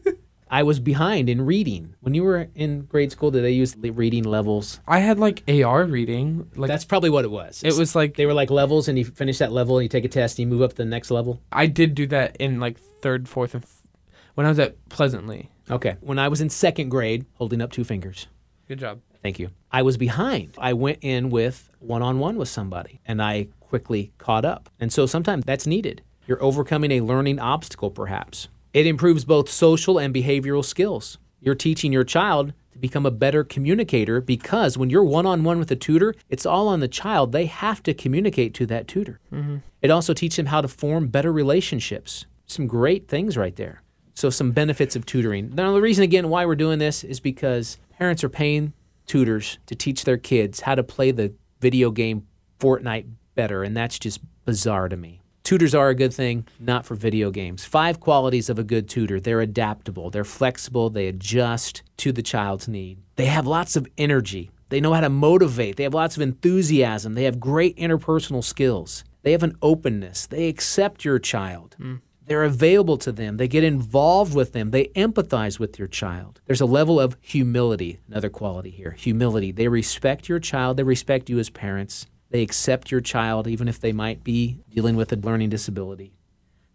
I 0.51 0.63
was 0.63 0.79
behind 0.81 1.29
in 1.29 1.45
reading. 1.45 1.95
When 2.01 2.13
you 2.13 2.23
were 2.23 2.49
in 2.55 2.81
grade 2.81 3.11
school, 3.11 3.31
did 3.31 3.43
they 3.43 3.51
use 3.51 3.73
the 3.73 3.91
reading 3.91 4.23
levels? 4.23 4.81
I 4.85 4.99
had 4.99 5.17
like 5.17 5.43
AR 5.49 5.85
reading. 5.85 6.51
Like 6.55 6.67
That's 6.67 6.83
probably 6.83 7.09
what 7.09 7.23
it 7.23 7.31
was. 7.31 7.63
it 7.63 7.75
was 7.77 7.95
like 7.95 8.15
They 8.17 8.25
were 8.25 8.33
like 8.33 8.49
levels, 8.51 8.87
and 8.89 8.97
you 8.99 9.05
finish 9.05 9.37
that 9.37 9.53
level, 9.53 9.77
and 9.77 9.83
you 9.83 9.89
take 9.89 10.03
a 10.05 10.09
test, 10.09 10.37
and 10.37 10.47
you 10.49 10.53
move 10.53 10.61
up 10.61 10.71
to 10.71 10.75
the 10.75 10.85
next 10.85 11.09
level. 11.09 11.41
I 11.53 11.67
did 11.67 11.95
do 11.95 12.05
that 12.07 12.35
in 12.37 12.59
like 12.59 12.77
third, 12.77 13.29
fourth, 13.29 13.55
and 13.55 13.63
f- 13.63 13.87
when 14.35 14.45
I 14.45 14.49
was 14.49 14.59
at 14.59 14.75
Pleasantly. 14.89 15.49
Okay. 15.69 15.95
When 16.01 16.19
I 16.19 16.27
was 16.27 16.41
in 16.41 16.49
second 16.49 16.89
grade, 16.89 17.25
holding 17.35 17.61
up 17.61 17.71
two 17.71 17.85
fingers. 17.85 18.27
Good 18.67 18.79
job. 18.79 18.99
Thank 19.23 19.39
you. 19.39 19.51
I 19.71 19.83
was 19.83 19.95
behind. 19.95 20.55
I 20.57 20.73
went 20.73 20.97
in 21.01 21.29
with 21.29 21.69
one 21.79 22.01
on 22.01 22.19
one 22.19 22.35
with 22.37 22.49
somebody 22.49 22.99
and 23.05 23.21
I 23.21 23.47
quickly 23.59 24.11
caught 24.17 24.43
up. 24.43 24.69
And 24.79 24.91
so 24.91 25.05
sometimes 25.05 25.45
that's 25.45 25.65
needed. 25.67 26.01
You're 26.27 26.43
overcoming 26.43 26.91
a 26.91 27.01
learning 27.01 27.39
obstacle, 27.39 27.89
perhaps. 27.91 28.49
It 28.73 28.87
improves 28.87 29.25
both 29.25 29.49
social 29.49 29.97
and 29.97 30.13
behavioral 30.13 30.63
skills. 30.63 31.17
You're 31.41 31.55
teaching 31.55 31.91
your 31.91 32.03
child 32.03 32.53
to 32.71 32.77
become 32.77 33.05
a 33.05 33.11
better 33.11 33.43
communicator 33.43 34.21
because 34.21 34.77
when 34.77 34.89
you're 34.89 35.03
one 35.03 35.25
on 35.25 35.43
one 35.43 35.59
with 35.59 35.71
a 35.71 35.75
tutor, 35.75 36.13
it's 36.29 36.45
all 36.45 36.67
on 36.67 36.79
the 36.79 36.87
child. 36.87 37.31
They 37.31 37.47
have 37.47 37.83
to 37.83 37.93
communicate 37.93 38.53
to 38.55 38.65
that 38.67 38.87
tutor. 38.87 39.19
Mm-hmm. 39.33 39.57
It 39.81 39.91
also 39.91 40.13
teaches 40.13 40.37
them 40.37 40.45
how 40.45 40.61
to 40.61 40.67
form 40.67 41.07
better 41.07 41.33
relationships. 41.33 42.25
Some 42.45 42.67
great 42.67 43.07
things 43.07 43.37
right 43.37 43.55
there. 43.55 43.81
So, 44.13 44.29
some 44.29 44.51
benefits 44.51 44.95
of 44.95 45.05
tutoring. 45.05 45.51
Now, 45.55 45.73
the 45.73 45.81
reason 45.81 46.03
again 46.03 46.29
why 46.29 46.45
we're 46.45 46.55
doing 46.55 46.79
this 46.79 47.03
is 47.03 47.19
because 47.19 47.77
parents 47.97 48.23
are 48.23 48.29
paying 48.29 48.73
tutors 49.07 49.57
to 49.65 49.75
teach 49.75 50.03
their 50.03 50.17
kids 50.17 50.61
how 50.61 50.75
to 50.75 50.83
play 50.83 51.11
the 51.11 51.33
video 51.59 51.91
game 51.91 52.27
Fortnite 52.59 53.07
better, 53.35 53.63
and 53.63 53.75
that's 53.75 53.97
just 53.97 54.19
bizarre 54.45 54.89
to 54.89 54.97
me. 54.97 55.20
Tutors 55.51 55.75
are 55.75 55.89
a 55.89 55.95
good 55.95 56.13
thing, 56.13 56.47
not 56.61 56.85
for 56.85 56.95
video 56.95 57.29
games. 57.29 57.65
Five 57.65 57.99
qualities 57.99 58.49
of 58.49 58.57
a 58.57 58.63
good 58.63 58.87
tutor 58.87 59.19
they're 59.19 59.41
adaptable, 59.41 60.09
they're 60.09 60.23
flexible, 60.23 60.89
they 60.89 61.07
adjust 61.07 61.83
to 61.97 62.13
the 62.13 62.21
child's 62.21 62.69
need. 62.69 62.99
They 63.17 63.25
have 63.25 63.45
lots 63.45 63.75
of 63.75 63.85
energy, 63.97 64.49
they 64.69 64.79
know 64.79 64.93
how 64.93 65.01
to 65.01 65.09
motivate, 65.09 65.75
they 65.75 65.83
have 65.83 65.93
lots 65.93 66.15
of 66.15 66.21
enthusiasm, 66.21 67.15
they 67.15 67.25
have 67.25 67.37
great 67.37 67.75
interpersonal 67.75 68.45
skills, 68.45 69.03
they 69.23 69.33
have 69.33 69.43
an 69.43 69.57
openness, 69.61 70.25
they 70.25 70.47
accept 70.47 71.03
your 71.03 71.19
child. 71.19 71.75
Hmm. 71.77 71.95
They're 72.25 72.45
available 72.45 72.97
to 72.99 73.11
them. 73.11 73.35
They 73.35 73.49
get 73.49 73.65
involved 73.65 74.33
with 74.33 74.53
them. 74.53 74.71
They 74.71 74.85
empathize 74.95 75.59
with 75.59 75.77
your 75.77 75.89
child. 75.89 76.39
There's 76.45 76.61
a 76.61 76.65
level 76.65 76.97
of 76.97 77.17
humility, 77.19 77.99
another 78.07 78.29
quality 78.29 78.69
here. 78.69 78.91
Humility. 78.91 79.51
They 79.51 79.67
respect 79.67 80.29
your 80.29 80.39
child. 80.39 80.77
They 80.77 80.83
respect 80.83 81.29
you 81.29 81.39
as 81.39 81.49
parents. 81.49 82.07
They 82.31 82.41
accept 82.41 82.91
your 82.91 83.01
child, 83.01 83.47
even 83.47 83.67
if 83.67 83.79
they 83.79 83.91
might 83.91 84.23
be 84.23 84.57
dealing 84.73 84.95
with 84.95 85.11
a 85.13 85.15
learning 85.17 85.49
disability. 85.49 86.13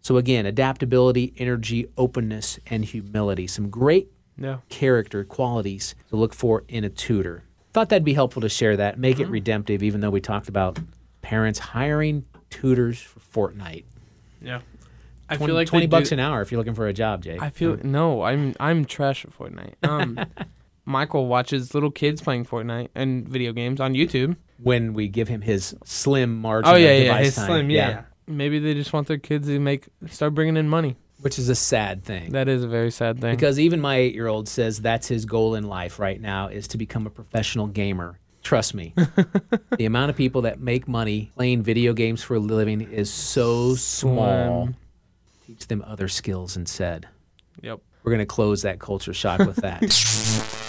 So, 0.01 0.17
again, 0.17 0.45
adaptability, 0.45 1.33
energy, 1.37 1.87
openness, 1.97 2.59
and 2.67 2.85
humility. 2.85 3.47
Some 3.47 3.69
great 3.69 4.09
Yeah. 4.37 4.59
character 4.69 5.23
qualities 5.23 5.95
to 6.09 6.15
look 6.15 6.33
for 6.33 6.63
in 6.69 6.83
a 6.83 6.89
tutor. 6.89 7.43
Thought 7.73 7.89
that'd 7.89 8.05
be 8.05 8.13
helpful 8.13 8.41
to 8.43 8.49
share 8.49 8.77
that, 8.77 8.97
make 8.99 9.19
it 9.19 9.27
redemptive, 9.27 9.83
even 9.83 9.99
though 10.01 10.09
we 10.11 10.21
talked 10.21 10.47
about 10.47 10.79
parents 11.21 11.59
hiring 11.59 12.23
tutors 12.49 13.01
for 13.01 13.51
Fortnite. 13.51 13.83
Yeah. 14.41 14.61
I 15.29 15.35
20, 15.35 15.49
feel 15.49 15.55
like 15.55 15.67
20 15.67 15.87
bucks 15.87 16.09
do- 16.09 16.15
an 16.15 16.19
hour 16.19 16.41
if 16.41 16.51
you're 16.51 16.59
looking 16.59 16.73
for 16.75 16.87
a 16.87 16.93
job, 16.93 17.23
Jake. 17.23 17.41
I 17.41 17.49
feel 17.49 17.77
no, 17.83 18.21
I'm 18.21 18.53
I'm 18.61 18.85
trash 18.85 19.25
at 19.25 19.31
Fortnite. 19.37 19.73
Um, 19.83 20.17
Michael 20.87 21.27
watches 21.27 21.73
little 21.73 21.91
kids 21.91 22.21
playing 22.21 22.45
Fortnite 22.45 22.87
and 22.95 23.27
video 23.27 23.51
games 23.51 23.81
on 23.81 23.93
YouTube. 23.93 24.37
when 24.63 24.93
we 24.93 25.09
give 25.09 25.27
him 25.27 25.41
his 25.41 25.75
slim 25.83 26.39
margin 26.39 26.71
Oh 26.71 26.75
of 26.75 26.81
yeah, 26.81 26.93
yeah, 26.93 27.03
device 27.03 27.25
his 27.25 27.35
time. 27.35 27.45
slim, 27.47 27.69
yeah. 27.69 28.01
Maybe 28.25 28.57
they 28.59 28.73
just 28.73 28.93
want 28.93 29.07
their 29.07 29.17
kids 29.17 29.47
to 29.47 29.59
make 29.59 29.87
start 30.09 30.33
bringing 30.33 30.55
in 30.55 30.69
money. 30.69 30.95
Which 31.19 31.37
is 31.39 31.49
a 31.49 31.55
sad 31.55 32.03
thing. 32.05 32.31
That 32.31 32.47
is 32.47 32.63
a 32.63 32.67
very 32.69 32.89
sad 32.91 33.19
thing. 33.19 33.35
Because 33.35 33.59
even 33.59 33.81
my 33.81 33.97
eight 33.97 34.13
year 34.15 34.27
old 34.27 34.47
says 34.47 34.79
that's 34.79 35.07
his 35.07 35.25
goal 35.25 35.55
in 35.55 35.65
life 35.65 35.99
right 35.99 36.21
now 36.21 36.47
is 36.47 36.69
to 36.69 36.77
become 36.77 37.05
a 37.05 37.09
professional 37.09 37.67
gamer. 37.67 38.17
Trust 38.41 38.73
me. 38.73 38.93
the 39.77 39.85
amount 39.85 40.09
of 40.09 40.15
people 40.15 40.43
that 40.43 40.61
make 40.61 40.87
money 40.87 41.31
playing 41.35 41.63
video 41.63 41.91
games 41.91 42.23
for 42.23 42.35
a 42.35 42.39
living 42.39 42.79
is 42.79 43.11
so 43.11 43.75
small. 43.75 44.63
Slim. 44.67 44.75
Teach 45.45 45.67
them 45.67 45.83
other 45.85 46.07
skills 46.07 46.55
instead. 46.55 47.07
yep. 47.61 47.81
We're 48.03 48.11
going 48.11 48.19
to 48.19 48.25
close 48.25 48.61
that 48.61 48.79
culture 48.79 49.13
shock 49.13 49.39
with 49.39 49.57
that. 49.57 49.81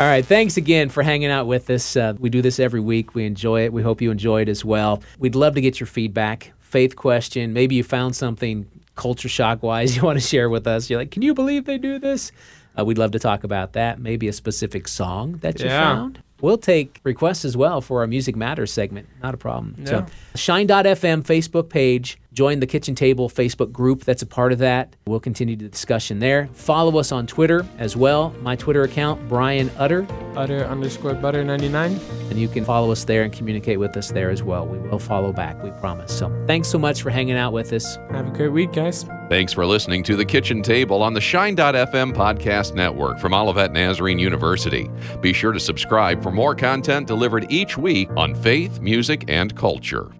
All 0.00 0.06
right. 0.06 0.24
Thanks 0.24 0.56
again 0.56 0.90
for 0.90 1.02
hanging 1.02 1.30
out 1.30 1.48
with 1.48 1.68
us. 1.70 1.96
Uh, 1.96 2.14
we 2.20 2.30
do 2.30 2.40
this 2.40 2.60
every 2.60 2.78
week. 2.78 3.14
We 3.16 3.24
enjoy 3.26 3.64
it. 3.64 3.72
We 3.72 3.82
hope 3.82 4.00
you 4.00 4.12
enjoy 4.12 4.42
it 4.42 4.48
as 4.48 4.64
well. 4.64 5.02
We'd 5.18 5.34
love 5.34 5.54
to 5.56 5.60
get 5.60 5.80
your 5.80 5.88
feedback, 5.88 6.52
faith 6.60 6.94
question. 6.94 7.52
Maybe 7.52 7.74
you 7.74 7.82
found 7.82 8.14
something 8.14 8.68
culture 8.94 9.28
shock 9.28 9.62
wise 9.62 9.96
you 9.96 10.02
want 10.02 10.20
to 10.20 10.24
share 10.24 10.48
with 10.50 10.68
us. 10.68 10.88
You're 10.88 11.00
like, 11.00 11.10
can 11.10 11.22
you 11.22 11.34
believe 11.34 11.64
they 11.64 11.78
do 11.78 11.98
this? 11.98 12.30
Uh, 12.78 12.84
we'd 12.84 12.96
love 12.98 13.10
to 13.10 13.18
talk 13.18 13.42
about 13.42 13.72
that. 13.72 13.98
Maybe 13.98 14.28
a 14.28 14.32
specific 14.32 14.86
song 14.86 15.38
that 15.38 15.58
you 15.58 15.66
Yeah. 15.66 15.80
found. 15.94 16.22
We'll 16.40 16.58
take 16.58 17.00
requests 17.02 17.44
as 17.44 17.56
well 17.56 17.80
for 17.80 18.02
our 18.02 18.06
Music 18.06 18.36
Matters 18.36 18.72
segment. 18.72 19.08
Not 19.20 19.34
a 19.34 19.36
problem. 19.36 19.74
So, 19.84 19.96
Yeah. 19.98 20.06
Shine.fm 20.36 21.24
Facebook 21.24 21.68
page. 21.68 22.18
Join 22.38 22.60
the 22.60 22.68
Kitchen 22.68 22.94
Table 22.94 23.28
Facebook 23.28 23.72
group 23.72 24.04
that's 24.04 24.22
a 24.22 24.26
part 24.26 24.52
of 24.52 24.60
that. 24.60 24.94
We'll 25.08 25.18
continue 25.18 25.56
the 25.56 25.68
discussion 25.68 26.20
there. 26.20 26.48
Follow 26.52 26.96
us 27.00 27.10
on 27.10 27.26
Twitter 27.26 27.66
as 27.78 27.96
well. 27.96 28.32
My 28.42 28.54
Twitter 28.54 28.84
account, 28.84 29.28
Brian 29.28 29.72
Utter. 29.76 30.06
Utter 30.36 30.64
underscore 30.66 31.14
butter 31.14 31.42
ninety 31.42 31.68
nine. 31.68 31.98
And 32.30 32.38
you 32.38 32.46
can 32.46 32.64
follow 32.64 32.92
us 32.92 33.02
there 33.02 33.24
and 33.24 33.32
communicate 33.32 33.80
with 33.80 33.96
us 33.96 34.12
there 34.12 34.30
as 34.30 34.44
well. 34.44 34.68
We 34.68 34.78
will 34.78 35.00
follow 35.00 35.32
back, 35.32 35.60
we 35.64 35.72
promise. 35.80 36.16
So 36.16 36.30
thanks 36.46 36.68
so 36.68 36.78
much 36.78 37.02
for 37.02 37.10
hanging 37.10 37.34
out 37.34 37.52
with 37.52 37.72
us. 37.72 37.96
Have 38.12 38.28
a 38.28 38.30
great 38.30 38.52
week, 38.52 38.72
guys. 38.72 39.04
Thanks 39.28 39.52
for 39.52 39.66
listening 39.66 40.04
to 40.04 40.14
The 40.14 40.24
Kitchen 40.24 40.62
Table 40.62 41.02
on 41.02 41.14
the 41.14 41.20
Shine.fm 41.20 42.14
podcast 42.14 42.76
network 42.76 43.18
from 43.18 43.34
Olivet 43.34 43.72
Nazarene 43.72 44.20
University. 44.20 44.88
Be 45.20 45.32
sure 45.32 45.50
to 45.50 45.58
subscribe 45.58 46.22
for 46.22 46.30
more 46.30 46.54
content 46.54 47.08
delivered 47.08 47.50
each 47.50 47.76
week 47.76 48.08
on 48.16 48.32
faith, 48.36 48.80
music, 48.80 49.24
and 49.26 49.56
culture. 49.56 50.12